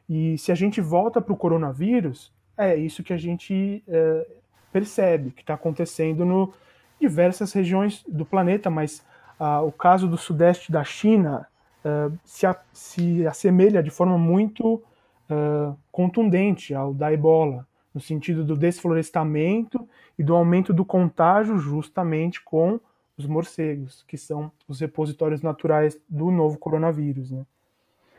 [0.09, 4.27] E se a gente volta para o coronavírus, é isso que a gente é,
[4.73, 6.53] percebe que está acontecendo no
[7.01, 9.05] diversas regiões do planeta, mas
[9.39, 11.47] ah, o caso do sudeste da China
[11.85, 14.83] uh, se, a, se, assemelha de forma muito
[15.31, 22.43] uh, contundente ao da ebola, no sentido do desflorestamento e do aumento do contágio justamente
[22.43, 22.81] com
[23.19, 27.31] os morcegos, que são os repositórios naturais do novo coronavírus.
[27.31, 27.45] Né?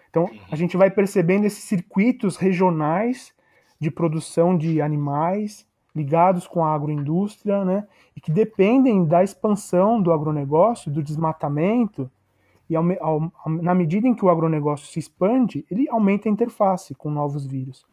[0.09, 3.33] Então, a gente vai percebendo esses circuitos regionais
[3.79, 10.12] de produção de animais ligados com a agroindústria, né, e que dependem da expansão do
[10.12, 12.09] agronegócio, do desmatamento,
[12.69, 16.93] e ao, ao, na medida em que o agronegócio se expande, ele aumenta a interface
[16.93, 17.83] com novos vírus.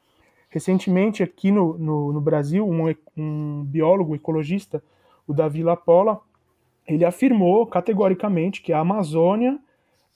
[0.51, 4.83] Recentemente, aqui no, no, no Brasil, um, um, biólogo ecologista,
[5.27, 6.21] o Davi Lapola,
[6.87, 9.59] ele afirmou categoricamente que a Amazônia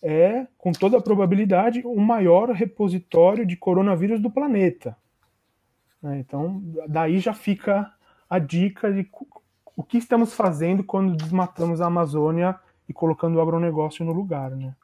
[0.02, 4.96] é, com toda a probabilidade, o maior repositório de coronavírus do planeta.
[6.02, 6.18] Né?
[6.20, 7.92] Então, daí já fica
[8.28, 9.08] a dica de
[9.76, 14.74] o que estamos fazendo quando desmatamos a Amazônia e colocando o agronegócio no lugar, né?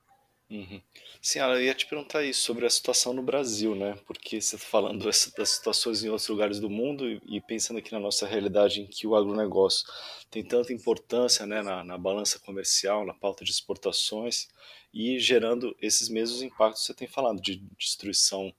[0.49, 0.81] Uhum.
[1.21, 3.99] Sim, eu ia te perguntar isso sobre a situação no Brasil, né?
[4.07, 5.05] Porque você está falando
[5.37, 9.07] das situações em outros lugares do mundo e, pensando aqui na nossa realidade em que
[9.07, 9.87] o agronegócio
[10.31, 14.47] tem tanta importância né, na, na balança comercial, na pauta de exportações
[14.95, 18.55] e gerando esses mesmos impactos que você tem falado de destruição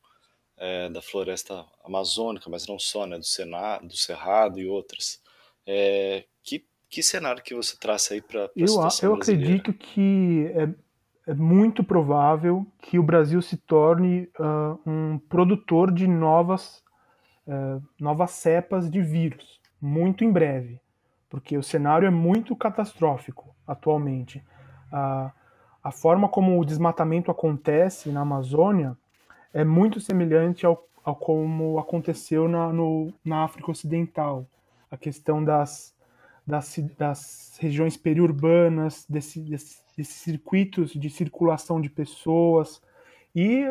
[0.58, 5.22] é, da floresta amazônica, mas não só, né, do, Senado, do Cerrado e outras.
[5.66, 10.52] É, que, que cenário que você traça aí para a situação Eu, eu acredito que
[10.54, 10.87] é,
[11.28, 16.82] é, muito provável que o Brasil se torne uh, um produtor de novas,
[17.46, 20.80] uh, novas cepas de vírus, muito em breve,
[21.30, 24.42] porque o cenário é muito catastrófico atualmente.
[24.88, 25.30] Uh,
[25.84, 28.98] a forma como o desmatamento acontece na Amazônia
[29.54, 34.46] é muito semelhante ao, ao como aconteceu na, no, na África Ocidental.
[34.90, 35.94] A questão das,
[36.46, 42.82] das, das regiões periurbanas, desse, desse, desses circuitos de circulação de pessoas,
[43.36, 43.66] e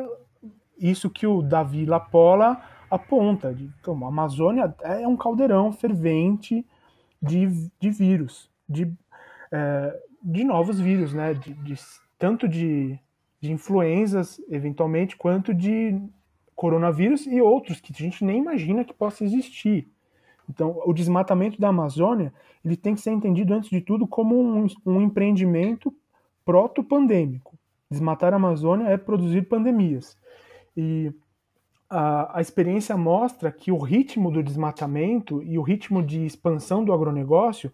[0.79, 2.61] isso que o Davi Lapola
[2.91, 3.55] aponta.
[3.55, 6.67] De, então, a Amazônia é um caldeirão fervente
[7.23, 8.93] de, de vírus, de,
[9.53, 11.33] é, de novos vírus, né?
[11.33, 11.75] De, de,
[12.19, 12.99] tanto de
[13.41, 15.99] de influenzas, eventualmente, quanto de
[16.55, 19.89] coronavírus e outros que a gente nem imagina que possa existir.
[20.49, 22.33] Então, o desmatamento da Amazônia
[22.65, 25.95] ele tem que ser entendido, antes de tudo, como um, um empreendimento
[26.47, 27.59] proto-pandêmico.
[27.91, 30.17] Desmatar a Amazônia é produzir pandemias.
[30.77, 31.13] E
[31.91, 36.93] a, a, experiência mostra que o ritmo do desmatamento e o ritmo de expansão do
[36.93, 37.73] agronegócio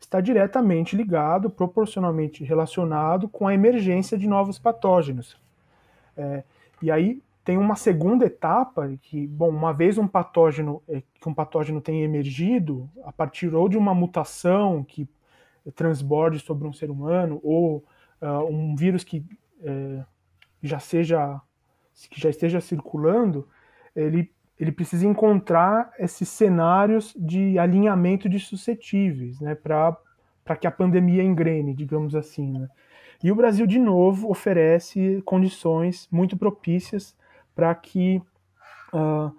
[0.00, 5.36] está diretamente ligado, proporcionalmente relacionado com a emergência de novos patógenos.
[6.16, 6.42] É,
[6.82, 11.34] e aí tem uma segunda etapa que, bom, uma vez um patógeno é, que um
[11.34, 15.08] patógeno tem emergido a partir ou de uma mutação que
[15.74, 17.84] transborde sobre um ser humano ou
[18.20, 19.24] uh, um vírus que
[19.62, 20.04] é,
[20.62, 21.40] já seja
[22.10, 23.48] que já esteja circulando,
[23.94, 31.22] ele ele precisa encontrar esses cenários de alinhamento de suscetíveis, né, para que a pandemia
[31.22, 32.58] engrene, digamos assim.
[32.58, 32.68] Né?
[33.22, 37.14] E o Brasil, de novo, oferece condições muito propícias
[37.54, 38.22] para que
[38.94, 39.30] uh,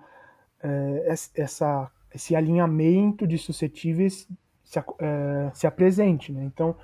[1.36, 4.28] essa, esse alinhamento de suscetíveis
[4.64, 4.86] se, uh,
[5.54, 6.32] se apresente.
[6.32, 6.44] Né?
[6.44, 6.76] Então,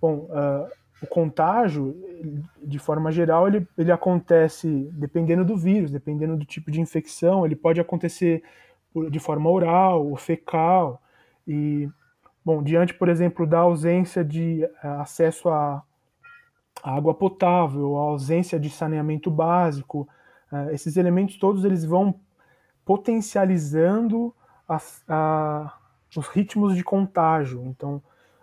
[0.00, 0.70] bom, uh,
[1.02, 1.96] o contágio,
[2.62, 7.56] de forma geral, ele, ele acontece dependendo do vírus, dependendo do tipo de infecção, ele
[7.56, 8.42] pode acontecer
[9.10, 11.02] de forma oral ou fecal.
[11.46, 11.88] E,
[12.44, 15.82] bom, diante, por exemplo, da ausência de eh, acesso a,
[16.82, 20.08] água potável, a ausência de saneamento básico,
[20.50, 22.18] uh, esses elementos todos eles vão
[22.84, 24.34] potencializando
[24.68, 25.72] a,
[26.16, 27.62] os ritmos de contágio.
[27.66, 28.02] Então,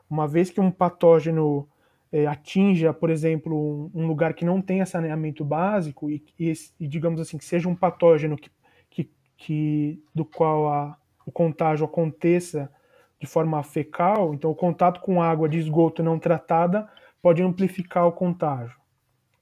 [0.09, 1.67] uma vez que um patógeno
[2.12, 6.88] é, atinja, por exemplo, um, um, lugar que não tenha saneamento básico e, e, e,
[6.88, 8.49] digamos assim, que seja um patógeno que,
[8.89, 12.72] que, que do qual a, o contágio aconteça
[13.20, 16.89] de forma fecal, então o contato com água de esgoto não tratada
[17.22, 18.78] pode amplificar o contágio.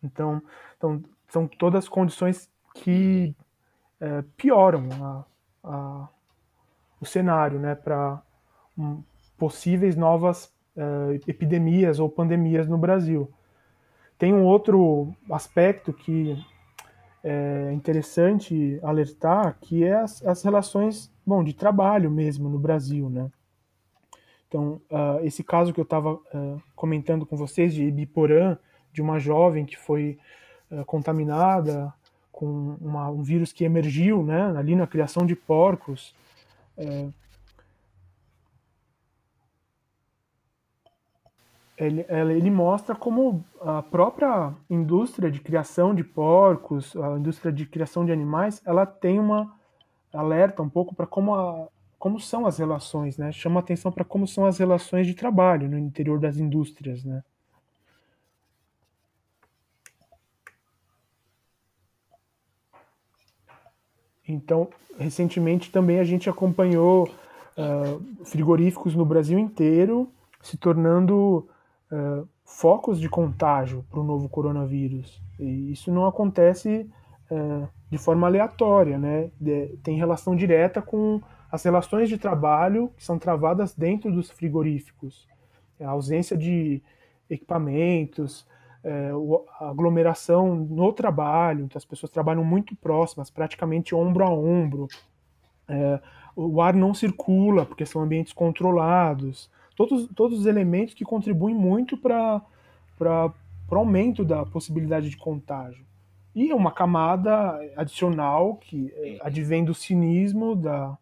[0.04, 0.42] Então,
[0.76, 3.36] então são todas condições que
[4.00, 5.26] é, pioram a,
[5.64, 6.10] a,
[7.00, 8.22] o cenário né, para
[8.78, 9.04] um,
[9.38, 13.30] possíveis novas uh, epidemias ou pandemias no Brasil.
[14.18, 16.38] Tem um outro aspecto que
[17.24, 23.10] é interessante alertar, que é as, as relações bom, de trabalho mesmo no Brasil.
[23.10, 23.30] Né?
[24.48, 28.58] Então, uh, esse caso que eu estava uh, comentando com vocês de Ibiporã,
[28.94, 30.18] de uma jovem que foi
[30.72, 31.94] uh, contaminada
[32.32, 36.16] com uma, um vírus que emergiu né, ali na criação de porcos
[41.78, 48.04] ele, ele mostra como a própria indústria de criação de porcos, a indústria de criação
[48.04, 49.56] de animais, ela tem uma
[50.12, 51.68] alerta um pouco para como, a,
[52.00, 53.32] como são as relações, né?
[53.32, 57.24] Chama atenção para como são as relações de trabalho no interior das indústrias, né?
[64.28, 64.68] Então,
[64.98, 70.12] recentemente também a gente acompanhou uh, frigoríficos no Brasil inteiro
[70.42, 71.48] se tornando
[71.92, 75.22] uh, focos de contágio para o novo coronavírus.
[75.40, 76.90] E isso não acontece
[77.32, 79.32] uh, de forma aleatória, né?
[79.40, 81.22] De, tem relação direta com
[81.52, 85.28] as relações de trabalho que são travadas dentro dos frigoríficos.
[85.80, 86.82] A ausência de
[87.30, 88.48] equipamentos,
[88.84, 89.12] é,
[89.60, 94.88] a aglomeração no trabalho, então as pessoas trabalham muito próximas, praticamente ombro a ombro.
[96.36, 101.96] O ar não circula, porque são ambientes controlados todos, todos os elementos que contribuem muito
[101.96, 102.42] para
[103.70, 105.86] o aumento da possibilidade de contágio.
[106.36, 110.98] E uma camada adicional que advém do cinismo da,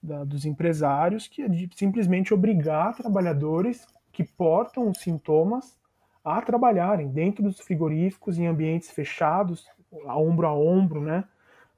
[0.00, 5.76] da, dos empresários, que é de simplesmente obrigar trabalhadores que portam sintomas
[6.24, 9.66] a trabalharem dentro dos frigoríficos em ambientes fechados,
[10.06, 11.24] a ombro a ombro, né?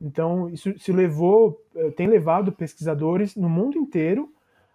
[0.00, 4.33] Então, isso se levou, eh, tem levado pesquisadores no mundo inteiro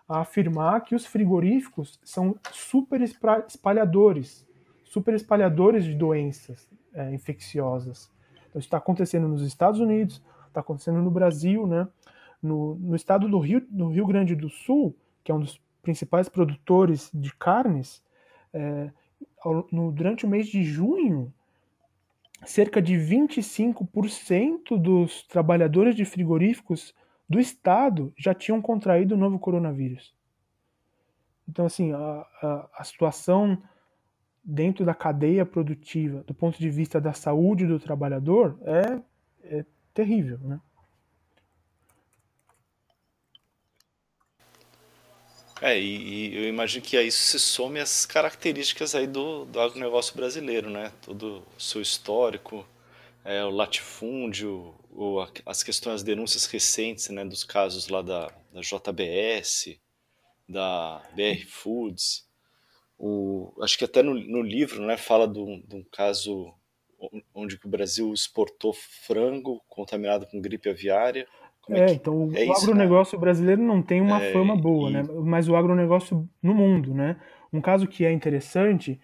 [0.10, 4.48] a afirmar que os frigoríficos são super espalhadores,
[4.84, 8.12] super espalhadores de doenças é, infecciosas.
[8.50, 11.88] Então, isso está acontecendo nos Estados Unidos, está acontecendo no Brasil, né?
[12.42, 16.28] No, no estado do Rio, do Rio Grande do Sul, que é um dos principais
[16.28, 18.04] produtores de carnes,
[18.52, 18.90] é,
[19.72, 21.32] no, durante o mês de junho,
[22.46, 26.96] cerca de 25% dos trabalhadores de frigoríficos
[27.30, 30.14] do Estado já tinham contraído o novo coronavírus.
[31.48, 31.98] Então, assim, a,
[32.42, 33.62] a, a situação
[34.44, 39.02] dentro da cadeia produtiva, do ponto de vista da saúde do trabalhador, é,
[39.44, 40.60] é terrível, né?
[45.62, 49.60] É, e, e, eu imagino que a isso se some as características aí do, do
[49.60, 50.92] agronegócio brasileiro, né?
[51.02, 52.66] Todo o seu histórico,
[53.30, 58.62] é, o latifúndio, ou as questões, as denúncias recentes, né, dos casos lá da, da
[58.62, 59.80] JBS,
[60.48, 62.28] da BR Foods,
[62.98, 66.52] o, acho que até no, no livro, né, fala de um, de um caso
[67.34, 71.28] onde o Brasil exportou frango contaminado com gripe aviária.
[71.70, 73.22] É, é que, então é o isso, agronegócio né?
[73.22, 74.94] brasileiro não tem uma é, fama boa, e...
[74.94, 75.04] né?
[75.24, 77.16] Mas o agronegócio no mundo, né?
[77.54, 79.00] Um caso que é interessante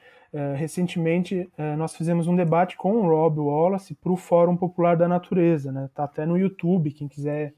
[0.55, 5.07] recentemente, é, nós fizemos um debate com o Rob Wallace para o Fórum Popular da
[5.07, 5.89] Natureza, né?
[5.93, 7.53] Tá até no YouTube, quem quiser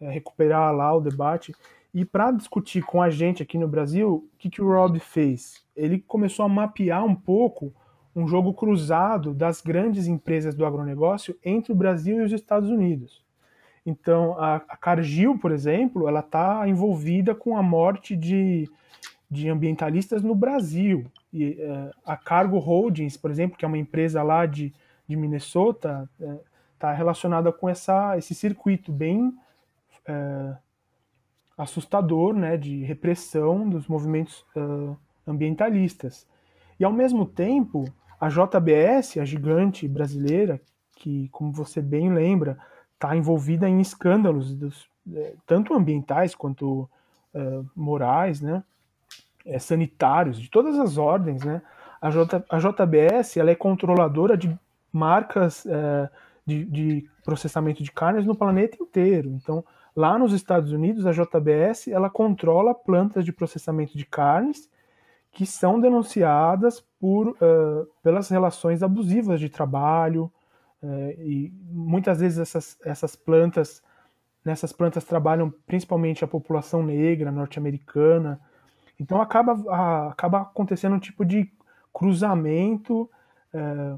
[0.00, 1.54] é, recuperar lá o debate.
[1.92, 5.64] E para discutir com a gente aqui no Brasil, o que, que o Rob fez?
[5.74, 7.72] Ele começou a mapear um pouco
[8.14, 13.22] um jogo cruzado das grandes empresas do agronegócio entre o Brasil e os Estados Unidos.
[13.84, 18.68] Então, a, a Cargill, por exemplo, ela está envolvida com a morte de,
[19.30, 21.10] de ambientalistas no Brasil.
[21.32, 24.72] E, uh, a Cargo Holdings, por exemplo, que é uma empresa lá de,
[25.08, 26.08] de Minnesota,
[26.74, 29.32] está é, relacionada com essa, esse circuito bem
[30.06, 30.56] é,
[31.56, 34.96] assustador né, de repressão dos movimentos uh,
[35.26, 36.26] ambientalistas.
[36.78, 37.84] E, ao mesmo tempo,
[38.20, 40.60] a JBS, a gigante brasileira,
[40.94, 42.58] que, como você bem lembra,
[42.94, 44.88] está envolvida em escândalos, dos,
[45.46, 46.88] tanto ambientais quanto
[47.34, 48.62] uh, morais, né?
[49.46, 51.62] É, sanitários de todas as ordens, né?
[52.00, 54.56] A, J, a JBS ela é controladora de
[54.92, 56.10] marcas é,
[56.44, 59.30] de, de, processamento de carnes no planeta inteiro.
[59.30, 64.70] Então, lá nos Estados Unidos, a JBS ela controla plantas de processamento de carnes
[65.32, 70.32] que são denunciadas por, uh, pelas relações abusivas de trabalho
[70.82, 73.82] uh, e muitas vezes essas, essas plantas
[74.42, 78.40] nessas plantas trabalham principalmente a população negra norte-americana
[78.98, 81.50] então acaba, acaba acontecendo um tipo de
[81.92, 83.10] cruzamento
[83.52, 83.94] é,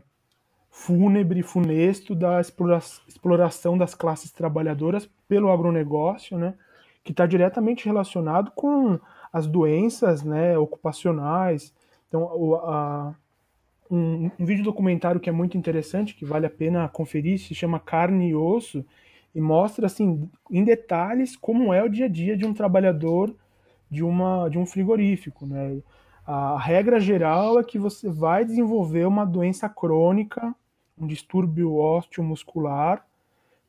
[0.70, 6.54] fúnebre, funesto da exploração das classes trabalhadoras pelo agronegócio, né,
[7.02, 8.98] que está diretamente relacionado com
[9.32, 11.74] as doenças né, ocupacionais.
[12.08, 13.14] Então, o, a,
[13.90, 17.80] um, um vídeo documentário que é muito interessante, que vale a pena conferir, se chama
[17.80, 18.84] Carne e Osso,
[19.34, 23.34] e mostra assim em detalhes como é o dia a dia de um trabalhador
[23.90, 25.46] de, uma, de um frigorífico.
[25.46, 25.78] Né?
[26.26, 30.54] A regra geral é que você vai desenvolver uma doença crônica,
[30.98, 33.04] um distúrbio ósseo-muscular,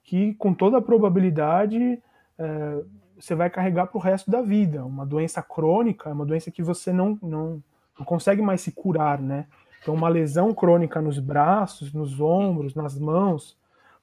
[0.04, 2.02] que com toda a probabilidade
[2.38, 2.84] é,
[3.20, 4.84] você vai carregar para o resto da vida.
[4.86, 7.62] Uma doença crônica é uma doença que você não, não,
[7.98, 9.46] não consegue mais se curar, né?
[9.82, 13.58] Então, uma lesão crônica nos braços, nos ombros, nas mãos,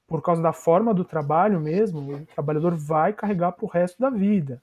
[0.07, 4.09] por causa da forma do trabalho mesmo, o trabalhador vai carregar para o resto da
[4.09, 4.62] vida.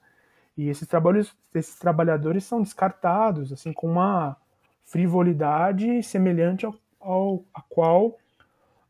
[0.57, 4.37] E esses, trabalhos, esses trabalhadores são descartados, assim, com uma
[4.85, 8.17] frivolidade semelhante ao, ao a qual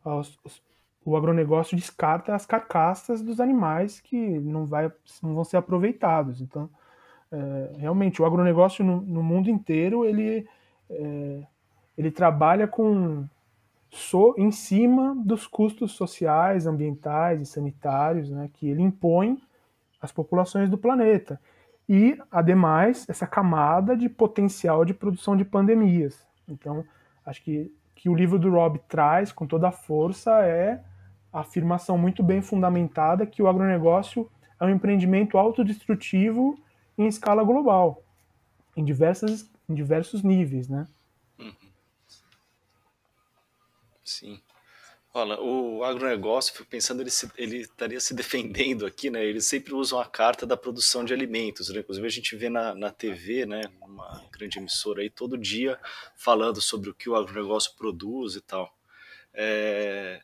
[0.04, 0.62] os, os,
[1.06, 4.92] o agronegócio descarta as carcaças dos animais que não, vai,
[5.22, 6.42] não vão ser aproveitados.
[6.42, 6.70] Então,
[7.32, 10.48] é, realmente, o agronegócio no, no mundo inteiro, ele,
[10.90, 11.44] é,
[11.98, 13.26] ele trabalha com
[14.38, 19.40] em cima dos custos sociais, ambientais e sanitários né, que ele impõe
[20.02, 21.40] às populações do planeta.
[21.88, 26.26] E, ademais, essa camada de potencial de produção de pandemias.
[26.48, 26.86] Então,
[27.26, 27.72] acho que
[28.04, 30.84] que o livro do Rob traz com toda a força é
[31.32, 34.30] a afirmação muito bem fundamentada que o agronegócio
[34.60, 36.60] é um empreendimento autodestrutivo
[36.98, 38.04] em escala global,
[38.76, 40.86] em, diversas, em diversos níveis, né?
[41.40, 41.54] Uhum.
[44.04, 44.42] Sim.
[45.16, 49.24] Olha, o agronegócio, pensando, ele, se, ele estaria se defendendo aqui, né?
[49.24, 51.82] Eles sempre usam a carta da produção de alimentos, né?
[51.82, 53.62] Inclusive a gente vê na, na TV, né?
[53.82, 55.80] Uma grande emissora aí, todo dia
[56.16, 58.76] falando sobre o que o agronegócio produz e tal.
[59.36, 60.24] É,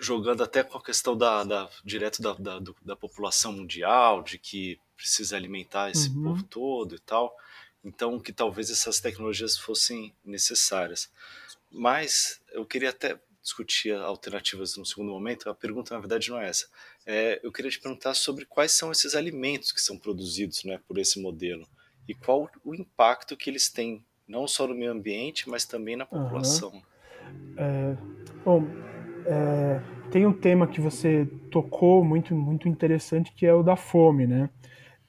[0.00, 4.80] jogando até com a questão da, da direto da, da, da, população mundial, de que
[4.96, 6.24] precisa alimentar esse uhum.
[6.24, 7.36] povo todo e tal.
[7.84, 11.08] Então, que talvez essas tecnologias fossem necessárias.
[11.70, 16.48] Mas eu queria até discutir alternativas no segundo momento, a pergunta na verdade não é
[16.48, 16.66] essa.
[17.06, 20.98] É, eu queria te perguntar sobre quais são esses alimentos que são produzidos né, por
[20.98, 21.66] esse modelo
[22.06, 26.04] e qual o impacto que eles têm, não só no meio ambiente, mas também na
[26.04, 26.70] população.
[26.70, 26.82] Uhum.
[27.56, 27.96] É,
[28.44, 28.64] bom,
[29.26, 29.80] é,
[30.10, 34.50] tem um tema que você tocou muito, muito interessante que é o da fome, né?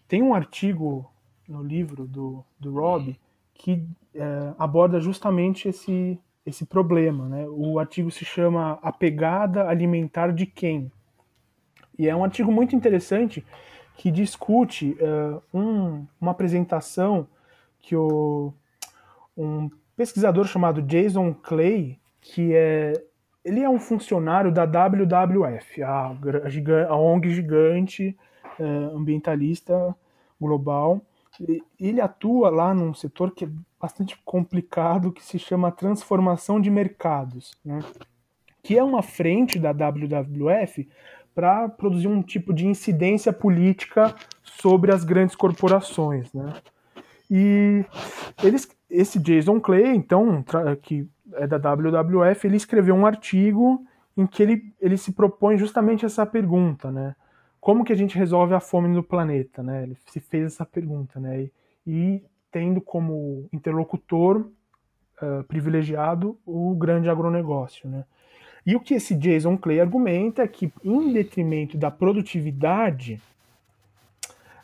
[0.08, 1.10] Tem um artigo
[1.48, 3.20] no livro do, do Rob
[3.54, 7.28] que é, aborda justamente esse, esse problema.
[7.28, 7.46] Né?
[7.50, 10.92] O artigo se chama A Pegada Alimentar de Quem?
[11.98, 13.46] E é um artigo muito interessante
[13.96, 17.28] que discute uh, um, uma apresentação
[17.82, 18.54] que o,
[19.38, 22.94] um pesquisador chamado Jason Clay, que é
[23.44, 26.16] ele é um funcionário da WWF, a,
[26.90, 28.18] a ONG gigante
[28.60, 29.96] uh, ambientalista
[30.40, 31.02] global.
[31.80, 37.54] Ele atua lá num setor que é bastante complicado que se chama transformação de mercados,
[37.64, 37.80] né?
[38.62, 40.88] que é uma frente da WWF
[41.34, 44.14] para produzir um tipo de incidência política
[44.44, 46.34] sobre as grandes corporações.
[46.34, 46.54] Né?
[47.32, 47.86] E
[48.44, 50.44] eles, esse Jason Clay, então,
[50.82, 53.86] que é da WWF, ele escreveu um artigo
[54.18, 57.16] em que ele, ele se propõe justamente essa pergunta, né?
[57.60, 59.84] Como que a gente resolve a fome no planeta, né?
[59.84, 61.44] Ele se fez essa pergunta, né?
[61.44, 61.52] E,
[61.86, 64.50] e tendo como interlocutor
[65.22, 67.90] uh, privilegiado o grande agronegócio.
[67.90, 68.04] Né?
[68.66, 73.22] E o que esse Jason Clay argumenta é que, em detrimento da produtividade,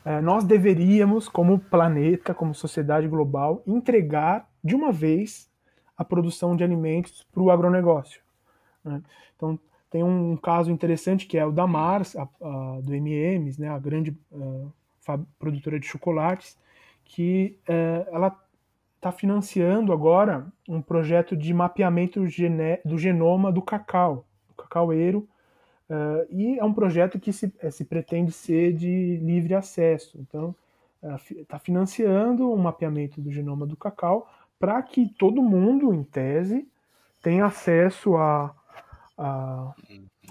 [0.05, 5.49] uh, nós deveríamos, como planeta, como sociedade global, entregar de uma vez
[5.97, 8.21] a produção de alimentos para o agronegócio.
[8.83, 9.01] Né?
[9.35, 9.59] Então,
[9.95, 13.79] tem um caso interessante que é o da Mars, a, a, do M&M's, né, a
[13.79, 14.69] grande uh,
[15.39, 16.57] produtora de chocolates,
[17.05, 18.37] que é, ela
[18.97, 22.19] está financiando agora um projeto de mapeamento
[22.83, 25.29] do genoma do cacau, do cacaueiro,
[25.89, 30.19] uh, e é um projeto que se, se, pretende ser de livre acesso.
[30.19, 30.53] Então,
[31.37, 34.29] está financiando um mapeamento do genoma do cacau
[34.59, 36.67] para que todo mundo, em tese,
[37.23, 38.53] tenha acesso a,
[39.18, 39.74] a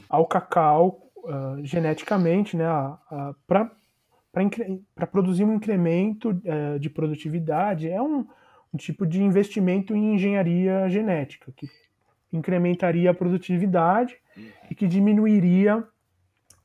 [0.08, 2.66] ao cacau uh, geneticamente, né,
[3.46, 8.26] para produzir um incremento uh, de produtividade, é um,
[8.72, 11.68] um, tipo de investimento em engenharia genética, que
[12.32, 14.16] incrementaria a produtividade
[14.70, 15.84] e que diminuiria uh,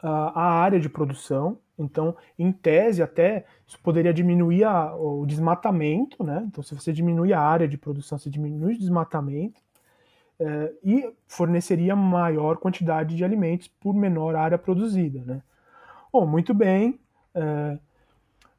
[0.03, 1.59] a área de produção.
[1.77, 6.43] Então, em tese, até isso poderia diminuir a, o desmatamento, né?
[6.47, 9.61] Então, se você diminui a área de produção, você diminui o desmatamento
[10.39, 15.41] uh, e forneceria maior quantidade de alimentos por menor área produzida, né?
[16.11, 16.99] Bom, muito bem,
[17.33, 17.79] Uh,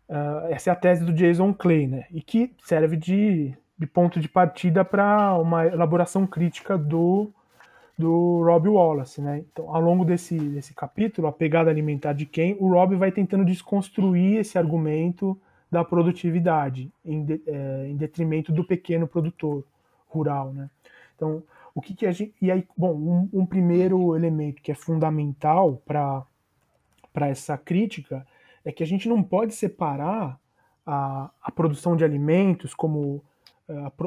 [0.08, 2.06] uh, essa é a tese do Jason Clay, né?
[2.10, 7.30] E que serve de, de ponto de partida para uma elaboração crítica do,
[7.98, 9.44] do Rob Wallace, né?
[9.52, 13.44] Então, ao longo desse, desse capítulo, a pegada alimentar de quem, o Rob vai tentando
[13.44, 15.38] desconstruir esse argumento
[15.70, 19.64] da produtividade em, de, é, em detrimento do pequeno produtor
[20.08, 20.68] rural, né?
[21.14, 21.42] Então,
[21.80, 22.34] o que, que a gente.
[22.40, 26.26] E aí, bom, um, um primeiro elemento que é fundamental para
[27.26, 28.26] essa crítica
[28.62, 30.38] é que a gente não pode separar
[30.84, 33.24] a, a produção de alimentos, como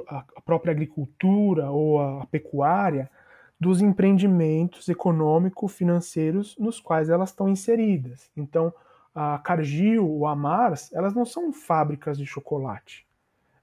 [0.07, 3.09] a, a própria agricultura ou a, a pecuária,
[3.59, 8.30] dos empreendimentos econômico-financeiros nos quais elas estão inseridas.
[8.38, 8.71] Então,
[9.15, 13.07] a Cargill ou a Mars, elas não são fábricas de chocolate.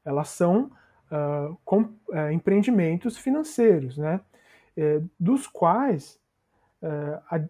[0.04, 0.70] Elas são
[1.10, 4.20] uh, com, uh, empreendimentos financeiros, né?
[4.76, 6.18] É, dos quais,
[6.80, 7.40] uh, a,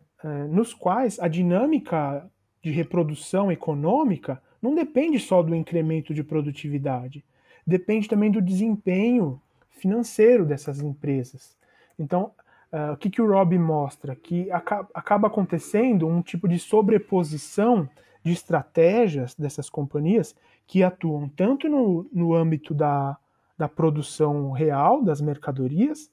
[0.48, 2.28] nos quais a dinâmica
[2.62, 7.24] de reprodução econômica não depende só do incremento de produtividade,
[7.66, 9.40] depende também do desempenho
[9.70, 11.56] financeiro dessas empresas.
[11.98, 12.32] Então,
[12.72, 14.16] uh, o que, que o Rob mostra?
[14.16, 17.88] Que acaba, acaba acontecendo um tipo de sobreposição
[18.22, 20.34] de estratégias dessas companhias
[20.66, 23.16] que atuam tanto no, no âmbito da,
[23.60, 26.10] da produção real das mercadorias,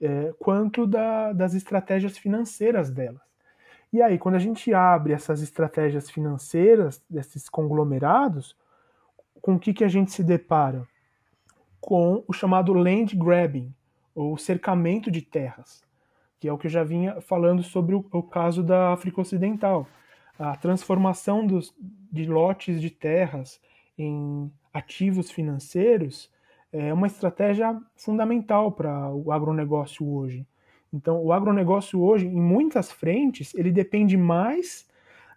[0.00, 3.22] é, quanto da, das estratégias financeiras delas.
[3.92, 8.56] E aí, quando a gente abre essas estratégias financeiras desses conglomerados,
[9.40, 10.84] com o que, que a gente se depara?
[11.80, 13.72] Com o chamado land grabbing,
[14.12, 15.84] ou cercamento de terras,
[16.40, 19.86] que é o que eu já vinha falando sobre o, o caso da África Ocidental.
[20.36, 21.72] A transformação dos,
[22.10, 23.60] de lotes de terras
[23.96, 26.33] em ativos financeiros
[26.74, 30.44] é uma estratégia fundamental para o agronegócio hoje.
[30.92, 34.88] Então, o agronegócio hoje, em muitas frentes, ele depende mais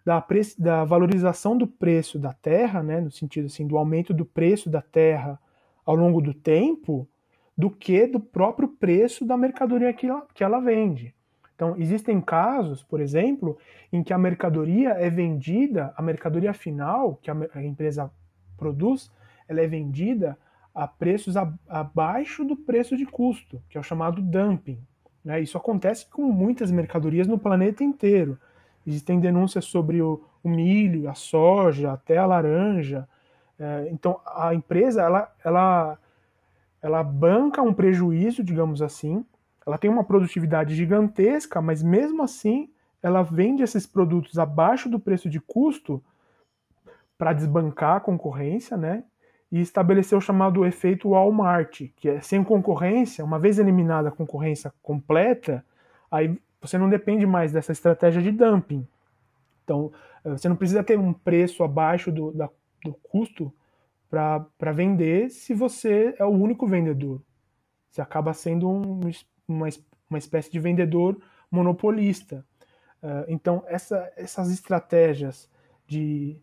[0.04, 0.24] da,
[0.58, 4.82] da valorização do preço da terra, né, no sentido assim, do aumento do preço da
[4.82, 5.38] terra
[5.86, 7.08] ao longo do tempo,
[7.56, 11.14] do que do próprio preço da mercadoria que ela, que ela vende.
[11.54, 13.56] Então, existem casos, por exemplo,
[13.92, 18.10] em que a mercadoria é vendida, a mercadoria final que a, a empresa
[18.56, 19.10] produz,
[19.48, 20.36] ela é vendida
[20.78, 24.78] a preços a, abaixo do preço de custo, que é o chamado dumping.
[25.24, 25.40] Né?
[25.40, 28.38] Isso acontece com muitas mercadorias no planeta inteiro.
[28.86, 33.08] Existem denúncias sobre o, o milho, a soja, até a laranja.
[33.58, 35.98] É, então, a empresa ela, ela,
[36.80, 39.26] ela banca um prejuízo, digamos assim.
[39.66, 42.70] Ela tem uma produtividade gigantesca, mas mesmo assim
[43.02, 46.00] ela vende esses produtos abaixo do preço de custo
[47.18, 49.02] para desbancar a concorrência, né?
[49.50, 54.72] E estabeleceu o chamado efeito Walmart, que é sem concorrência, uma vez eliminada a concorrência
[54.82, 55.64] completa,
[56.10, 58.86] aí você não depende mais dessa estratégia de dumping.
[59.64, 59.92] Então,
[60.24, 62.48] eh, você não precisa ter um preço abaixo do, da,
[62.84, 63.52] do custo
[64.10, 67.22] para vender se você é o único vendedor.
[67.90, 69.00] Você acaba sendo um,
[69.46, 69.68] uma,
[70.08, 71.18] uma espécie de vendedor
[71.50, 72.44] monopolista.
[73.02, 75.48] Uh, então, essa, essas estratégias
[75.86, 76.36] de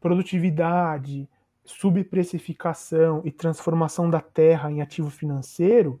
[0.00, 1.28] produtividade,
[1.66, 6.00] subprecificação e transformação da terra em ativo financeiro,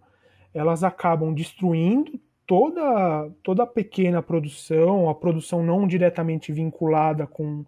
[0.54, 7.64] elas acabam destruindo toda, toda a pequena produção, a produção não diretamente vinculada com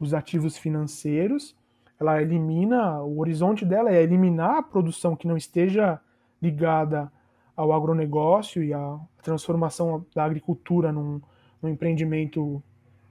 [0.00, 1.56] os ativos financeiros.
[1.98, 6.00] Ela elimina, o horizonte dela é eliminar a produção que não esteja
[6.40, 7.10] ligada
[7.56, 11.20] ao agronegócio e à transformação da agricultura num,
[11.60, 12.62] num empreendimento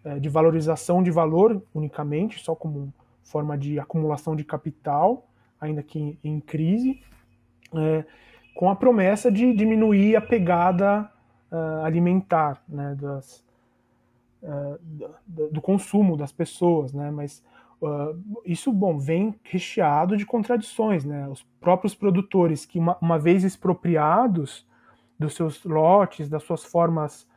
[0.05, 2.93] é, de valorização de valor unicamente, só como
[3.27, 5.27] forma de acumulação de capital,
[5.59, 7.01] ainda que em crise,
[7.75, 8.05] é,
[8.55, 11.11] com a promessa de diminuir a pegada
[11.51, 13.45] uh, alimentar né, das,
[14.41, 14.79] uh,
[15.25, 17.43] do, do, consumo das pessoas, né, mas
[17.81, 23.43] uh, isso bom vem recheado de contradições, né, os próprios produtores que uma, uma vez
[23.43, 24.65] expropriados
[25.19, 27.27] dos seus lotes, das suas formas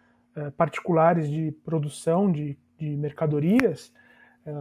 [0.56, 3.92] particulares de produção de, de mercadorias,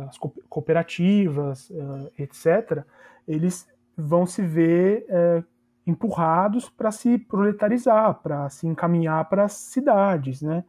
[0.07, 2.83] as cooperativas, eh, etc.,
[3.27, 5.43] eles vão se ver eh,
[5.85, 10.63] empurrados para se proletarizar, para se encaminhar para as cidades, né?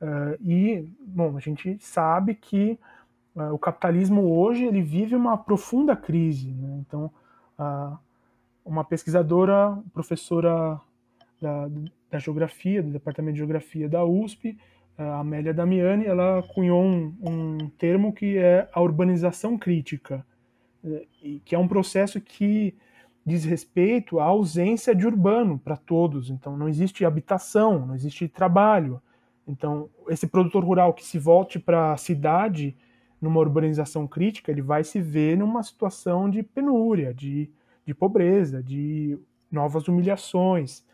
[0.00, 2.78] Eh, e, bom, a gente sabe que
[3.52, 6.78] o capitalismo hoje ele vive uma profunda crise, né?
[6.80, 7.10] Então,
[8.64, 10.80] uma pesquisadora, professora
[11.38, 11.68] da,
[12.10, 14.58] da geografia, do departamento de geografia da USP,
[14.98, 20.24] a Amélia Damiani, ela cunhou um, um termo que é a urbanização crítica,
[20.84, 21.06] é,
[21.44, 22.74] que é um processo que
[23.24, 26.30] diz respeito à ausência de urbano para todos.
[26.30, 29.02] Então, não existe habitação, não existe trabalho.
[29.46, 32.76] Então, esse produtor rural que se volte para a cidade
[33.20, 37.50] numa urbanização crítica, ele vai se ver numa situação de penúria, de,
[37.84, 39.18] de pobreza, de
[39.50, 40.84] novas humilhações.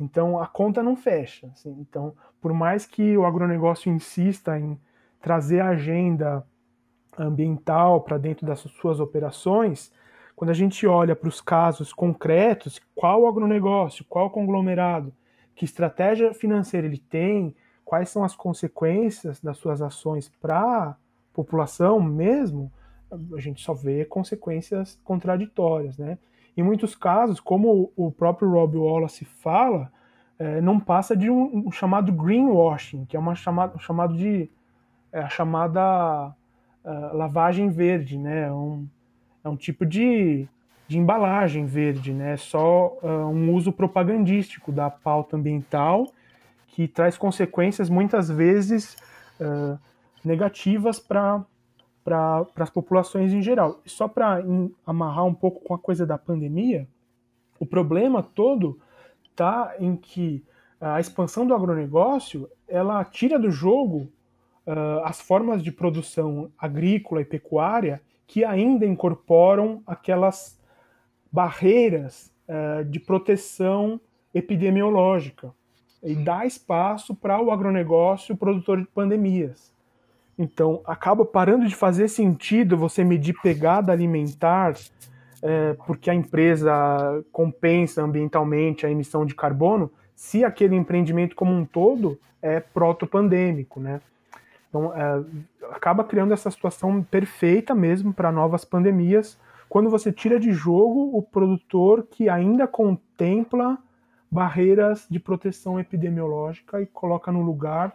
[0.00, 1.48] Então a conta não fecha.
[1.52, 1.76] Assim.
[1.80, 4.80] Então, por mais que o agronegócio insista em
[5.20, 6.44] trazer a agenda
[7.18, 9.92] ambiental para dentro das suas operações,
[10.34, 15.12] quando a gente olha para os casos concretos, qual agronegócio, qual conglomerado,
[15.54, 20.96] que estratégia financeira ele tem, quais são as consequências das suas ações para
[21.34, 22.72] população mesmo,
[23.10, 26.16] a gente só vê consequências contraditórias, né?
[26.56, 29.90] Em muitos casos, como o próprio Rob Wallace fala,
[30.38, 34.50] é, não passa de um, um, chamado greenwashing, que é uma chamada, um chamado de
[35.12, 36.34] é, a chamada
[36.84, 38.46] uh, lavagem verde, né?
[38.46, 38.86] É um,
[39.44, 40.48] é um tipo de,
[40.86, 42.36] de embalagem verde, né?
[42.36, 46.06] Só uh, um uso propagandístico da pauta ambiental
[46.68, 48.96] que traz consequências muitas vezes
[49.40, 49.78] uh,
[50.24, 51.44] negativas para
[52.04, 53.80] para as populações em geral.
[53.84, 54.42] E só para
[54.86, 56.88] amarrar um pouco com a coisa da pandemia,
[57.58, 58.80] o problema todo
[59.30, 60.44] está em que
[60.80, 64.10] a expansão do agronegócio ela tira do jogo
[64.66, 70.58] uh, as formas de produção agrícola e pecuária que ainda incorporam aquelas
[71.30, 74.00] barreiras uh, de proteção
[74.32, 75.52] epidemiológica
[76.02, 79.74] e dá espaço para o agronegócio produtor de pandemias.
[80.42, 84.72] Então, acaba parando de fazer sentido você medir pegada alimentar,
[85.42, 86.72] é, porque a empresa
[87.30, 94.00] compensa ambientalmente a emissão de carbono, se aquele empreendimento como um todo é protopandêmico, né?
[94.70, 95.22] Então, é,
[95.72, 99.38] acaba criando essa situação perfeita mesmo para novas pandemias,
[99.68, 103.76] quando você tira de jogo o produtor que ainda contempla
[104.30, 107.94] barreiras de proteção epidemiológica e coloca no lugar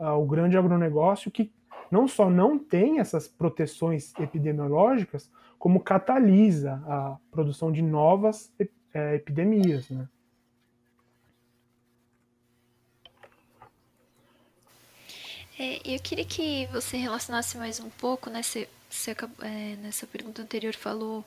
[0.00, 1.50] uh, o grande agronegócio que
[1.90, 8.52] não só não tem essas proteções epidemiológicas, como catalisa a produção de novas
[8.92, 9.88] é, epidemias.
[9.90, 10.08] Né?
[15.58, 18.68] É, eu queria que você relacionasse mais um pouco, você
[19.42, 21.24] é, nessa pergunta anterior falou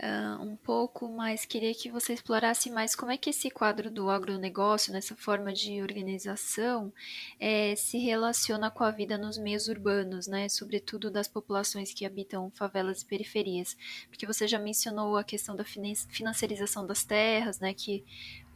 [0.00, 4.10] uh, um pouco, mas queria que você explorasse mais como é que esse quadro do
[4.10, 6.92] agronegócio, nessa forma de organização,
[7.38, 10.48] é, se relaciona com a vida nos meios urbanos, né?
[10.48, 13.76] Sobretudo das populações que habitam favelas e periferias.
[14.08, 17.74] Porque você já mencionou a questão da financiarização das terras, né?
[17.74, 18.04] Que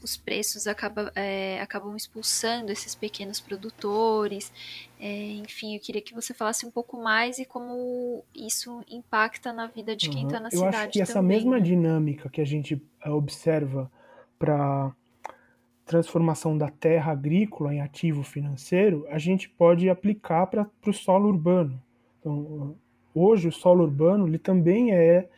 [0.03, 4.53] os preços acaba, é, acabam expulsando esses pequenos produtores.
[5.01, 9.67] É, enfim, eu queria que você falasse um pouco mais e como isso impacta na
[9.67, 10.43] vida de quem está uhum.
[10.43, 10.77] na eu cidade.
[10.77, 11.63] Eu acho que essa mesma né?
[11.63, 13.91] dinâmica que a gente é, observa
[14.39, 14.95] para
[15.85, 21.81] transformação da terra agrícola em ativo financeiro, a gente pode aplicar para o solo urbano.
[22.19, 22.77] Então,
[23.15, 25.29] hoje o solo urbano ele também é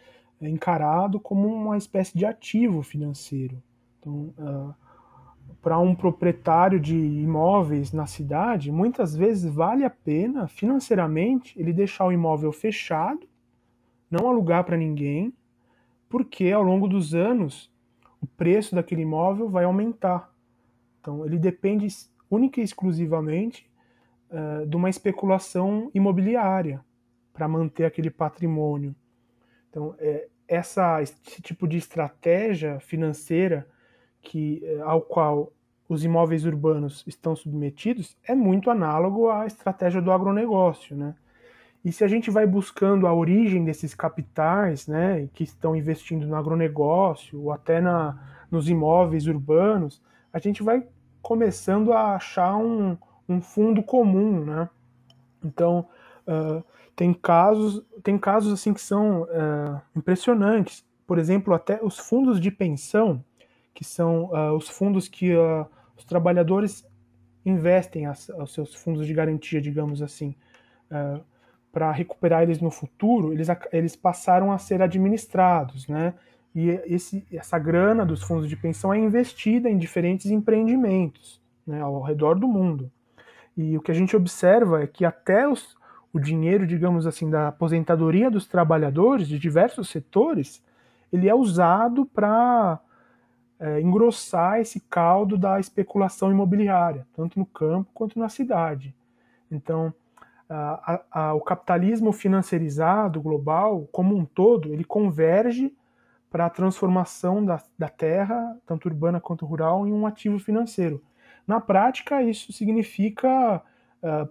[0.41, 3.63] encarado como uma espécie de ativo financeiro.
[3.99, 4.75] Então, uh, ah,
[5.61, 12.07] para um proprietário de imóveis na cidade, muitas vezes vale a pena financeiramente ele deixar
[12.07, 13.27] o imóvel fechado,
[14.11, 15.33] não alugar para ninguém,
[16.09, 17.71] porque ao longo dos anos
[18.21, 20.33] o preço daquele imóvel vai aumentar.
[21.01, 21.87] Então, ele depende
[22.31, 23.71] única e exclusivamente
[24.31, 26.85] uh, de uma especulação imobiliária
[27.33, 28.95] para manter aquele patrimônio.
[29.71, 33.69] Então, é, essa, esse tipo de estratégia financeira
[34.29, 35.51] que, eh, ao qual
[35.89, 41.15] os imóveis urbanos estão submetidos é muito análogo à estratégia do agronegócio, né?
[41.83, 46.37] E se a gente vai buscando a origem desses capitais, né, que estão investindo no
[46.37, 48.19] agronegócio ou até na,
[48.51, 50.87] nos imóveis urbanos, a gente vai
[51.23, 54.69] começando a achar um, um fundo comum, né?
[55.43, 55.87] Então,
[56.27, 56.63] uh,
[56.95, 60.85] tem casos, tem casos assim que são uh, impressionantes.
[61.07, 63.25] Por exemplo, até os fundos de pensão
[63.79, 65.65] que são uh, os fundos que uh,
[65.97, 66.85] os trabalhadores
[67.47, 70.35] investem as, os seus fundos de garantia, digamos assim,
[70.91, 71.23] uh,
[71.71, 76.15] para recuperar eles no futuro, eles, eles passaram a ser administrados, né?
[76.53, 82.03] E esse, essa grana dos fundos de pensão é investida em diferentes empreendimentos né, ao
[82.03, 82.91] redor do mundo.
[83.57, 85.77] E o que a gente observa é que até os,
[86.13, 90.61] o dinheiro, digamos assim, da aposentadoria dos trabalhadores de diversos setores,
[91.13, 92.81] ele é usado para
[93.61, 98.95] é, engrossar esse caldo da especulação imobiliária, tanto no campo quanto na cidade.
[99.51, 99.93] Então,
[100.49, 105.75] a, a, o capitalismo financiarizado global, como um todo, ele converge
[106.31, 111.03] para a transformação da, da terra, tanto urbana quanto rural, em um ativo financeiro.
[111.47, 113.63] Na prática, isso significa
[114.03, 114.29] uh,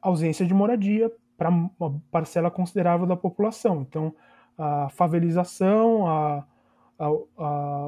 [0.00, 3.82] ausência de moradia para uma parcela considerável da população.
[3.82, 4.14] Então,
[4.56, 6.44] a favelização, a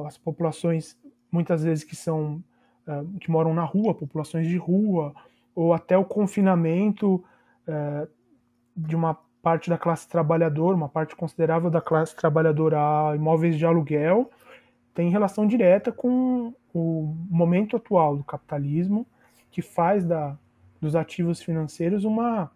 [0.05, 0.97] as populações
[1.31, 2.43] muitas vezes que são
[2.87, 5.13] uh, que moram na rua, populações de rua,
[5.55, 7.23] ou até o confinamento
[7.67, 8.07] uh,
[8.75, 13.65] de uma parte da classe trabalhadora, uma parte considerável da classe trabalhadora a imóveis de
[13.65, 14.29] aluguel,
[14.93, 19.07] tem relação direta com o momento atual do capitalismo,
[19.49, 20.37] que faz da,
[20.81, 22.51] dos ativos financeiros uma,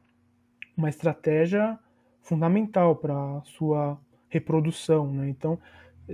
[0.75, 1.79] uma estratégia
[2.21, 3.97] fundamental para a sua
[4.29, 5.11] reprodução.
[5.11, 5.29] Né?
[5.29, 5.57] Então,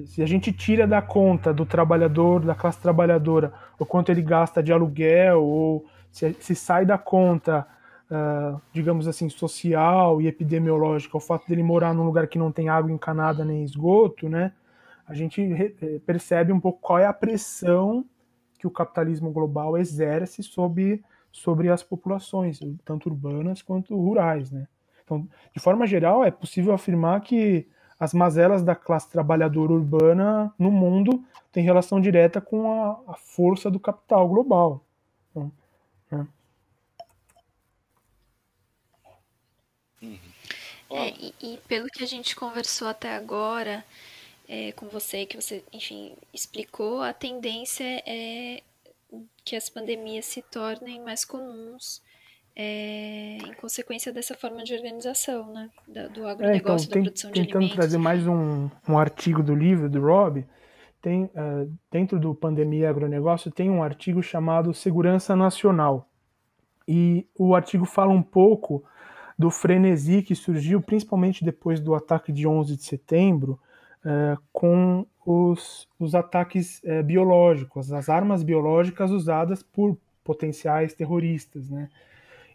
[0.05, 4.61] se a gente tira da conta do trabalhador, da classe trabalhadora, o quanto ele gasta
[4.61, 7.65] de aluguel, ou se, se sai da conta,
[8.09, 12.69] uh, digamos assim, social e epidemiológica, o fato dele morar num lugar que não tem
[12.69, 14.53] água encanada nem esgoto, né,
[15.07, 18.05] a gente eh, percebe um pouco qual é a pressão
[18.59, 24.51] que o capitalismo global exerce sobre, sobre as populações, tanto urbanas quanto rurais.
[24.51, 24.67] Né?
[25.03, 27.67] Então, de forma geral, é possível afirmar que
[27.99, 33.69] as mazelas da classe trabalhadora urbana no mundo têm relação direta com a, a força
[33.69, 34.83] do capital global.
[35.29, 35.51] Então,
[36.09, 36.27] né?
[40.91, 43.85] É, e, e, pelo que a gente conversou até agora
[44.47, 48.63] é, com você, que você, enfim, explicou, a tendência é
[49.43, 52.01] que as pandemias se tornem mais comuns
[52.55, 55.69] é, em consequência dessa forma de organização, né?
[55.87, 59.89] do agronegócio, é, então, da produção de tentando trazer mais um, um artigo do livro
[59.89, 60.45] do Rob,
[61.01, 66.09] tem, uh, dentro do Pandemia Agronegócio, tem um artigo chamado Segurança Nacional.
[66.87, 68.83] E o artigo fala um pouco
[69.37, 73.59] do frenesi que surgiu, principalmente depois do ataque de 11 de setembro,
[74.03, 81.89] uh, com os, os ataques uh, biológicos, as armas biológicas usadas por potenciais terroristas, né?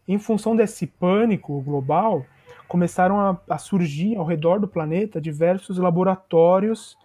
[0.07, 2.25] Em função desse pânico global,
[2.69, 6.97] começaram a, a surgir ao redor do planeta diversos laboratórios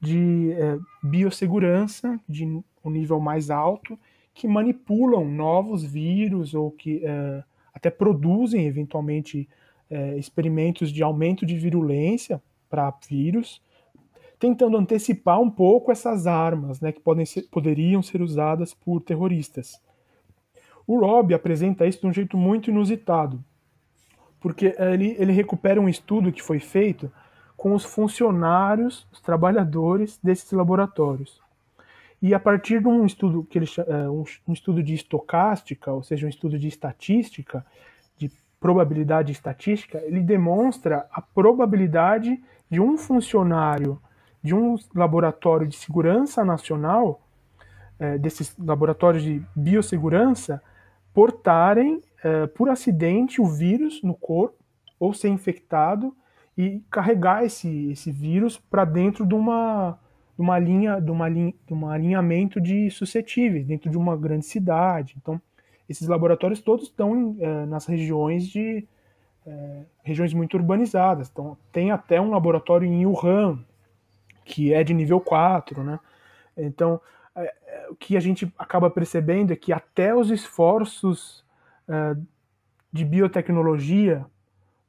[0.00, 3.98] de é, biossegurança de um nível mais alto
[4.32, 7.44] que manipulam novos vírus ou que é,
[7.74, 9.48] até produzem eventualmente
[9.90, 13.60] é, experimentos de aumento de virulência para vírus,
[14.38, 19.80] tentando antecipar um pouco essas armas né, que podem ser, poderiam ser usadas por terroristas.
[20.92, 23.40] O Rob apresenta isso de um jeito muito inusitado,
[24.40, 27.12] porque ele, ele recupera um estudo que foi feito
[27.56, 31.40] com os funcionários, os trabalhadores desses laboratórios.
[32.20, 36.26] E a partir de um estudo que ele é, um, estudo de estocástica, ou seja,
[36.26, 37.64] um estudo de estatística,
[38.18, 38.28] de
[38.58, 44.02] probabilidade estatística, ele demonstra a probabilidade de um funcionário
[44.42, 47.20] de um laboratório de segurança nacional,
[47.96, 50.60] é, desses laboratórios de biossegurança,
[51.12, 54.56] portarem é, por acidente o vírus no corpo
[54.98, 56.14] ou ser infectado
[56.56, 59.98] e carregar esse, esse vírus para dentro de uma,
[60.36, 64.46] de uma linha de uma linha de um alinhamento de suscetíveis dentro de uma grande
[64.46, 65.16] cidade.
[65.16, 65.40] Então,
[65.88, 68.86] esses laboratórios todos estão é, nas regiões de
[69.46, 71.30] é, regiões muito urbanizadas.
[71.32, 73.58] Então, tem até um laboratório em Wuhan
[74.44, 76.00] que é de nível 4, né?
[76.56, 77.00] Então,
[77.90, 81.44] o que a gente acaba percebendo é que até os esforços
[81.88, 82.16] é,
[82.92, 84.24] de biotecnologia,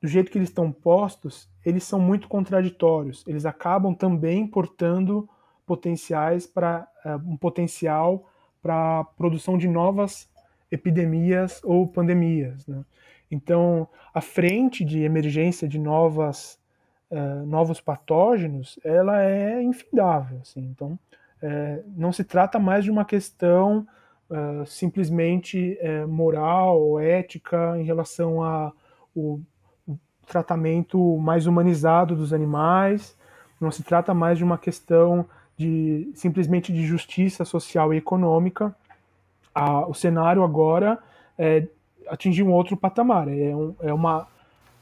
[0.01, 3.23] do jeito que eles estão postos, eles são muito contraditórios.
[3.27, 5.29] Eles acabam também portando
[5.65, 6.87] potenciais para
[7.25, 8.27] um potencial
[8.61, 10.29] para a produção de novas
[10.71, 12.65] epidemias ou pandemias.
[12.67, 12.83] Né?
[13.29, 16.59] Então, a frente de emergência de novas,
[17.09, 20.39] uh, novos patógenos, ela é infindável.
[20.41, 20.61] Assim.
[20.61, 20.97] Então,
[21.41, 23.87] é, não se trata mais de uma questão
[24.29, 29.39] uh, simplesmente é, moral ética em relação ao
[30.27, 33.17] tratamento mais humanizado dos animais,
[33.59, 35.25] não se trata mais de uma questão
[35.57, 38.75] de simplesmente de justiça social e econômica.
[39.53, 40.97] Ah, o cenário agora
[41.37, 41.67] é
[42.07, 44.27] atingir um outro patamar, é, um, é uma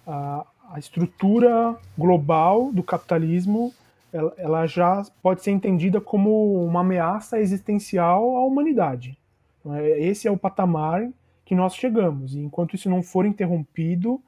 [0.05, 3.73] a, a estrutura global do capitalismo
[4.11, 9.17] ela, ela já pode ser entendida como uma ameaça existencial à humanidade.
[9.59, 11.09] Então, é, esse é o patamar
[11.45, 12.35] que nós chegamos.
[12.35, 14.21] E enquanto isso não for interrompido,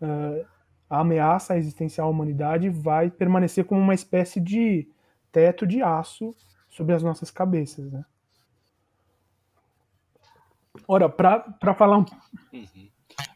[0.00, 0.46] uh,
[0.88, 4.88] a ameaça existencial à humanidade vai permanecer como uma espécie de
[5.32, 6.34] teto de aço
[6.68, 7.90] sobre as nossas cabeças.
[7.90, 8.04] Né?
[10.86, 12.04] Ora, para falar um.
[12.52, 12.88] Uhum.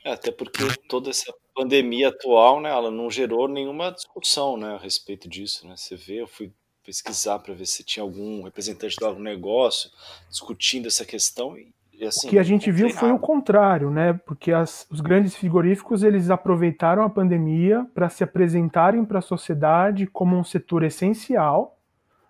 [0.04, 4.78] É, até porque toda essa pandemia atual, né, ela não gerou nenhuma discussão, né, a
[4.78, 5.76] respeito disso, né?
[5.76, 6.52] Você vê, eu fui
[6.84, 9.90] pesquisar para ver se tinha algum representante do agronegócio
[10.28, 11.72] discutindo essa questão e
[12.06, 14.14] Assim, o que a gente viu foi o contrário, né?
[14.24, 20.06] Porque as, os grandes frigoríficos eles aproveitaram a pandemia para se apresentarem para a sociedade
[20.06, 21.78] como um setor essencial,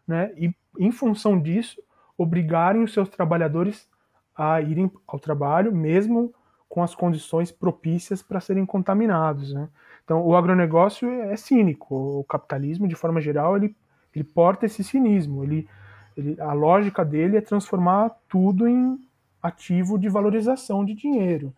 [0.06, 0.32] né?
[0.36, 1.80] E em função disso
[2.18, 3.88] obrigarem os seus trabalhadores
[4.36, 6.34] a irem ao trabalho, mesmo
[6.70, 9.52] com as condições propícias para serem contaminados.
[9.52, 9.68] Né?
[10.04, 12.20] Então, o agronegócio é cínico.
[12.20, 13.74] O capitalismo, de forma geral, ele,
[14.14, 15.42] ele porta esse cinismo.
[15.42, 15.68] Ele,
[16.16, 18.96] ele, a lógica dele é transformar tudo em
[19.42, 21.52] ativo de valorização de dinheiro.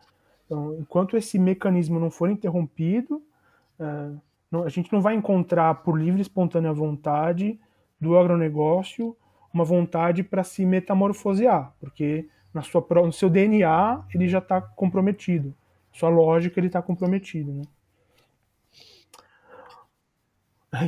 [0.47, 3.23] Então, enquanto esse mecanismo não for interrompido,
[3.79, 4.19] uh,
[4.51, 7.61] não, a gente não vai encontrar por livre e espontânea vontade
[8.01, 9.15] do agronegócio
[9.53, 15.55] uma vontade para se metamorfosear, porque na sua, no seu DNA ele já está comprometido,
[15.93, 17.63] sua lógica ele está comprometido, né?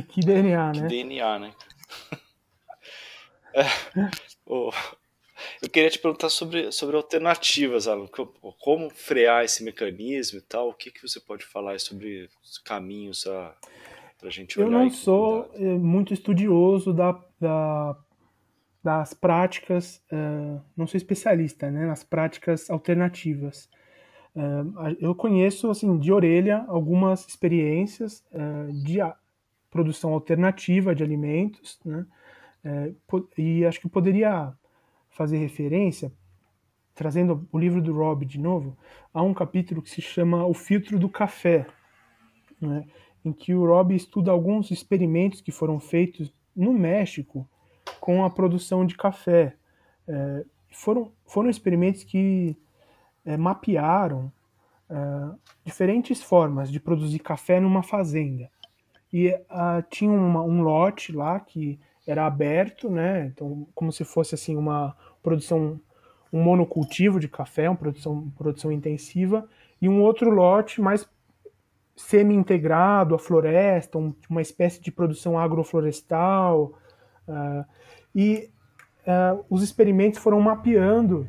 [0.09, 0.87] Que DNA, que né?
[0.87, 1.53] DNA, né?
[3.53, 3.63] é,
[4.45, 4.71] oh,
[5.61, 8.07] eu queria te perguntar sobre, sobre alternativas, Alan.
[8.59, 10.69] Como frear esse mecanismo e tal?
[10.69, 13.55] O que, que você pode falar sobre os caminhos para
[14.23, 14.67] a gente olhar?
[14.67, 17.97] Eu não sou eh, muito estudioso da, da
[18.85, 23.67] das práticas, uh, não sou especialista, né, nas práticas alternativas.
[24.35, 28.99] Uh, eu conheço, assim, de orelha, algumas experiências uh, de
[29.71, 32.05] produção alternativa de alimentos, né,
[33.35, 34.53] e acho que poderia
[35.09, 36.11] fazer referência,
[36.93, 38.77] trazendo o livro do Rob de novo,
[39.11, 41.65] a um capítulo que se chama O Filtro do Café,
[42.61, 42.85] né,
[43.23, 47.49] em que o Rob estuda alguns experimentos que foram feitos no México
[48.05, 49.55] com a produção de café.
[50.07, 52.55] É, foram, foram experimentos que
[53.25, 54.31] é, mapearam
[54.87, 54.95] é,
[55.63, 58.47] diferentes formas de produzir café numa fazenda.
[59.11, 63.25] E uh, tinha uma, um lote lá que era aberto, né?
[63.25, 65.79] Então, como se fosse assim uma produção,
[66.31, 69.49] um monocultivo de café, uma produção, produção intensiva,
[69.81, 71.09] e um outro lote mais
[71.95, 76.73] semi-integrado à floresta, um, uma espécie de produção agroflorestal.
[77.27, 77.65] Uh,
[78.13, 78.49] e
[79.05, 81.27] uh, os experimentos foram mapeando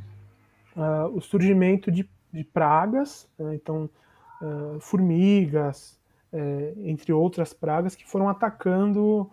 [0.77, 3.55] uh, o surgimento de, de pragas, né?
[3.55, 3.89] então
[4.81, 5.99] formigas,
[6.31, 9.31] eh, entre outras pragas que foram atacando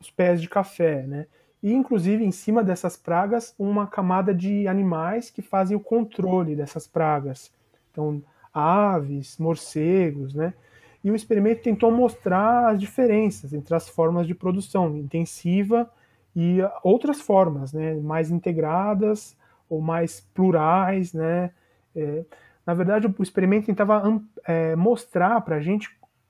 [0.00, 1.26] os pés de café, né?
[1.62, 6.86] e inclusive em cima dessas pragas uma camada de animais que fazem o controle dessas
[6.86, 7.52] pragas.
[7.92, 10.54] Então, aves, morcegos, né?
[11.02, 15.88] E o experimento tentou mostrar as diferenças entre as formas de produção intensiva
[16.34, 17.94] e outras formas, né?
[17.94, 19.36] Mais integradas
[19.68, 21.50] ou mais plurais, né?
[21.94, 22.24] É,
[22.66, 25.88] na verdade, o experimento tentava é, mostrar para a gente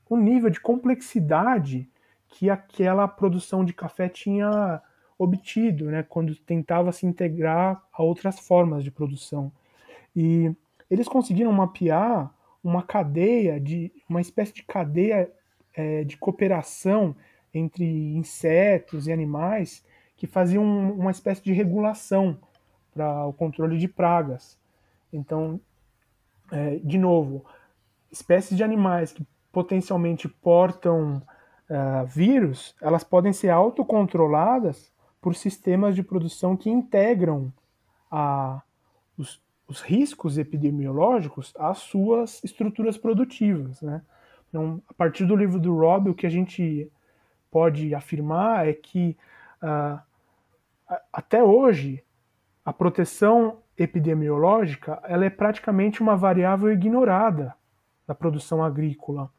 [0.08, 1.88] o nível de complexidade
[2.28, 4.80] que aquela produção de café tinha
[5.18, 9.50] obtido, né, quando tentava se integrar a outras formas de produção.
[10.14, 10.54] E
[10.88, 12.32] eles conseguiram mapear
[12.62, 15.30] uma cadeia de uma espécie de cadeia
[15.74, 17.14] é, de cooperação
[17.52, 19.84] entre insetos e animais
[20.16, 22.38] que faziam uma espécie de regulação
[22.92, 24.58] para o controle de pragas.
[25.12, 25.60] Então,
[26.50, 27.44] é, de novo,
[28.10, 31.22] espécies de animais que potencialmente portam
[31.68, 37.52] uh, vírus, elas podem ser autocontroladas por sistemas de produção que integram
[38.10, 38.62] a,
[39.16, 43.82] os, os riscos epidemiológicos às suas estruturas produtivas.
[43.82, 44.00] Né?
[44.48, 46.90] Então, a partir do livro do Rob, o que a gente
[47.50, 49.16] pode afirmar é que
[49.62, 50.00] uh,
[51.12, 52.02] até hoje
[52.64, 57.54] a proteção epidemiológica ela é praticamente uma variável ignorada
[58.06, 59.30] da produção agrícola.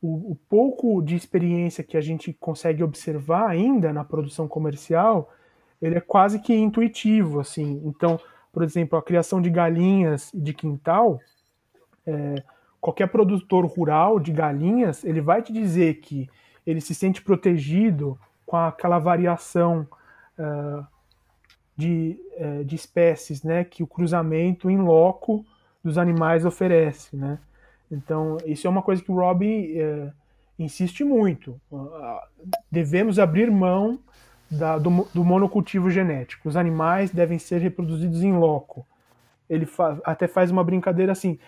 [0.00, 5.30] O, o, pouco de experiência que a gente consegue observar ainda na produção comercial,
[5.82, 7.82] ele é quase que intuitivo, assim.
[7.84, 8.18] Então,
[8.52, 11.20] por exemplo, a criação de galinhas de quintal,
[12.06, 12.42] é,
[12.80, 16.28] qualquer produtor rural de galinhas, ele vai te dizer que
[16.66, 19.86] ele se sente protegido com aquela variação
[20.38, 20.86] uh,
[21.76, 25.44] de, uh, de espécies, né, que o cruzamento em loco
[25.82, 27.38] dos animais oferece, né.
[27.90, 30.12] Então, isso é uma coisa que o Robbie uh,
[30.58, 31.58] insiste muito.
[32.70, 33.98] devemos abrir mão
[34.50, 36.48] da, do, do, monocultivo genético.
[36.48, 38.86] Os animais devem ser reproduzidos em loco.
[39.48, 41.38] Ele fa até faz uma brincadeira assim: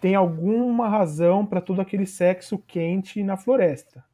[0.00, 4.04] tem alguma razão para todo aquele sexo quente na floresta.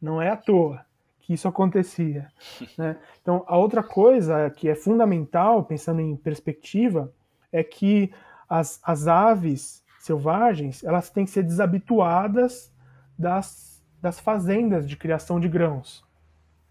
[0.00, 0.84] Não é à toa
[1.20, 2.28] que isso acontecia.
[2.78, 2.96] Né?
[3.22, 7.12] Então, a outra coisa que é fundamental, pensando em perspectiva,
[7.50, 8.12] é que
[8.48, 12.72] as, as aves selvagens elas têm que ser desabituadas
[13.18, 16.05] das, das fazendas de criação de grãos.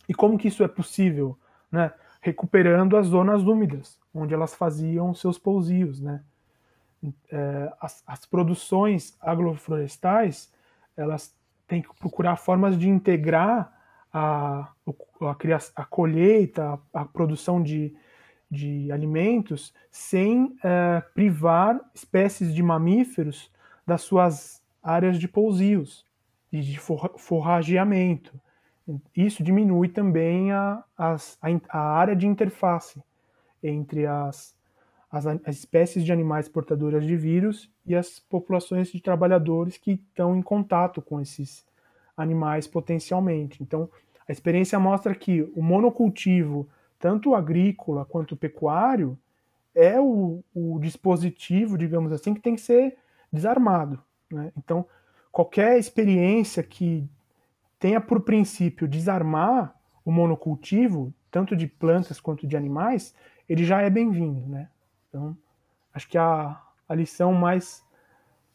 [0.08, 1.38] E como que isso é possível?
[1.72, 1.92] Né?
[2.22, 6.00] Recuperando as zonas úmidas, onde elas faziam seus pousios.
[6.00, 6.24] Né?
[7.32, 10.52] É, as, as produções agroflorestais,
[10.96, 11.36] elas
[11.68, 13.72] têm que procurar formas de integrar
[14.14, 14.72] a,
[15.22, 15.36] a,
[15.76, 17.94] a colheita, a, a produção de,
[18.50, 23.52] de alimentos, sem é, privar espécies de mamíferos
[23.86, 26.06] das suas áreas de pousios
[26.52, 28.40] e de forrageamento.
[29.16, 31.16] Isso diminui também a, a,
[31.70, 33.02] a área de interface
[33.64, 34.56] entre as,
[35.12, 40.36] as, as espécies de animais portadoras de vírus e as populações de trabalhadores que estão
[40.36, 41.66] em contato com esses
[42.16, 43.62] animais potencialmente.
[43.62, 43.90] Então,
[44.28, 46.68] a experiência mostra que o monocultivo,
[47.00, 49.18] tanto agrícola quanto pecuário,
[49.74, 52.98] é o, o dispositivo, digamos assim, que tem que ser
[53.32, 54.02] desarmado.
[54.32, 54.52] Né?
[54.58, 54.86] Então,
[55.32, 57.08] qualquer experiência que
[57.86, 63.14] tenha por princípio desarmar o monocultivo, tanto de plantas quanto de animais,
[63.48, 64.50] ele já é bem-vindo.
[64.50, 64.68] Né?
[65.08, 65.38] Então,
[65.94, 66.60] acho que a,
[66.90, 67.86] a lição mais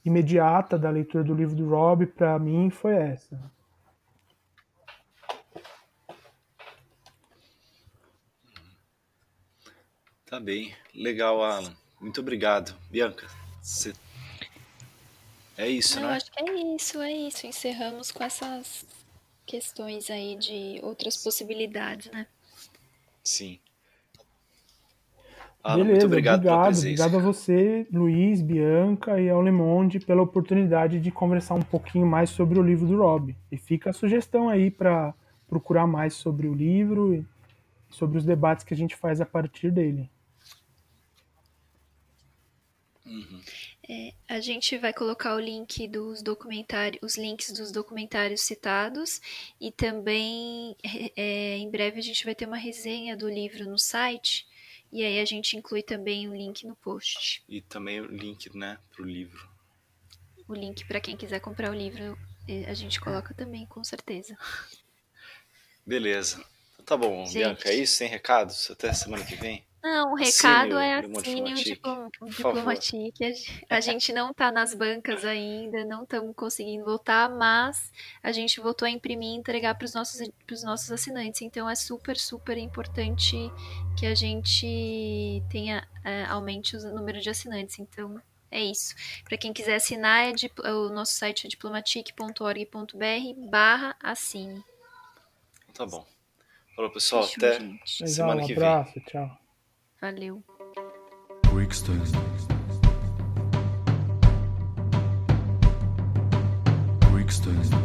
[0.05, 3.41] imediata da leitura do livro do Rob, para mim, foi essa.
[10.27, 10.75] Tá bem.
[10.93, 11.73] Legal, Alan.
[12.01, 12.77] Muito obrigado.
[12.91, 13.29] Bianca,
[13.63, 13.93] você...
[15.57, 16.17] é isso, Eu né?
[16.17, 17.47] acho que é isso, é isso.
[17.47, 18.85] Encerramos com essas
[19.51, 22.25] questões aí de outras possibilidades, né?
[23.25, 23.59] Sim.
[25.63, 30.23] Alan, Beleza, muito obrigado, obrigado, obrigado a você, Luiz, Bianca e ao Le Monde pela
[30.23, 33.37] oportunidade de conversar um pouquinho mais sobre o livro do Rob.
[33.51, 35.13] E fica a sugestão aí para
[35.49, 37.27] procurar mais sobre o livro e
[37.91, 40.09] sobre os debates que a gente faz a partir dele.
[43.05, 43.40] Uhum.
[43.93, 49.21] É, a gente vai colocar o link dos documentários, os links dos documentários citados
[49.61, 50.77] e também
[51.17, 54.47] é, em breve a gente vai ter uma resenha do livro no site
[54.93, 57.43] e aí a gente inclui também o link no post.
[57.49, 59.49] E também o link, né, pro livro.
[60.47, 62.17] O link para quem quiser comprar o livro
[62.69, 64.39] a gente coloca também, com certeza.
[65.85, 66.45] Beleza.
[66.85, 67.39] Tá bom, gente.
[67.39, 67.97] Bianca, é isso?
[67.97, 68.71] Sem recados?
[68.71, 69.65] Até semana que vem?
[69.83, 73.33] Não, o recado é assine o Diplomatique.
[73.69, 77.91] A gente não está nas bancas ainda, não estamos conseguindo voltar, mas
[78.23, 80.21] a gente voltou a imprimir e entregar para os nossos,
[80.63, 81.41] nossos assinantes.
[81.41, 83.37] Então é super, super importante
[83.99, 87.79] que a gente tenha, é, aumente o número de assinantes.
[87.79, 88.21] Então
[88.51, 88.95] é isso.
[89.25, 94.63] Para quem quiser assinar, é o nosso site é diplomatique.org.br barra assine.
[95.73, 96.07] Tá bom.
[96.77, 97.23] Falou, pessoal.
[97.23, 98.11] Fechou, até gente.
[98.11, 98.63] semana que vem.
[98.63, 99.41] Um abraço, tchau.
[100.01, 100.43] Valeu.
[101.53, 102.01] Brixton.
[107.13, 107.80] Brixton.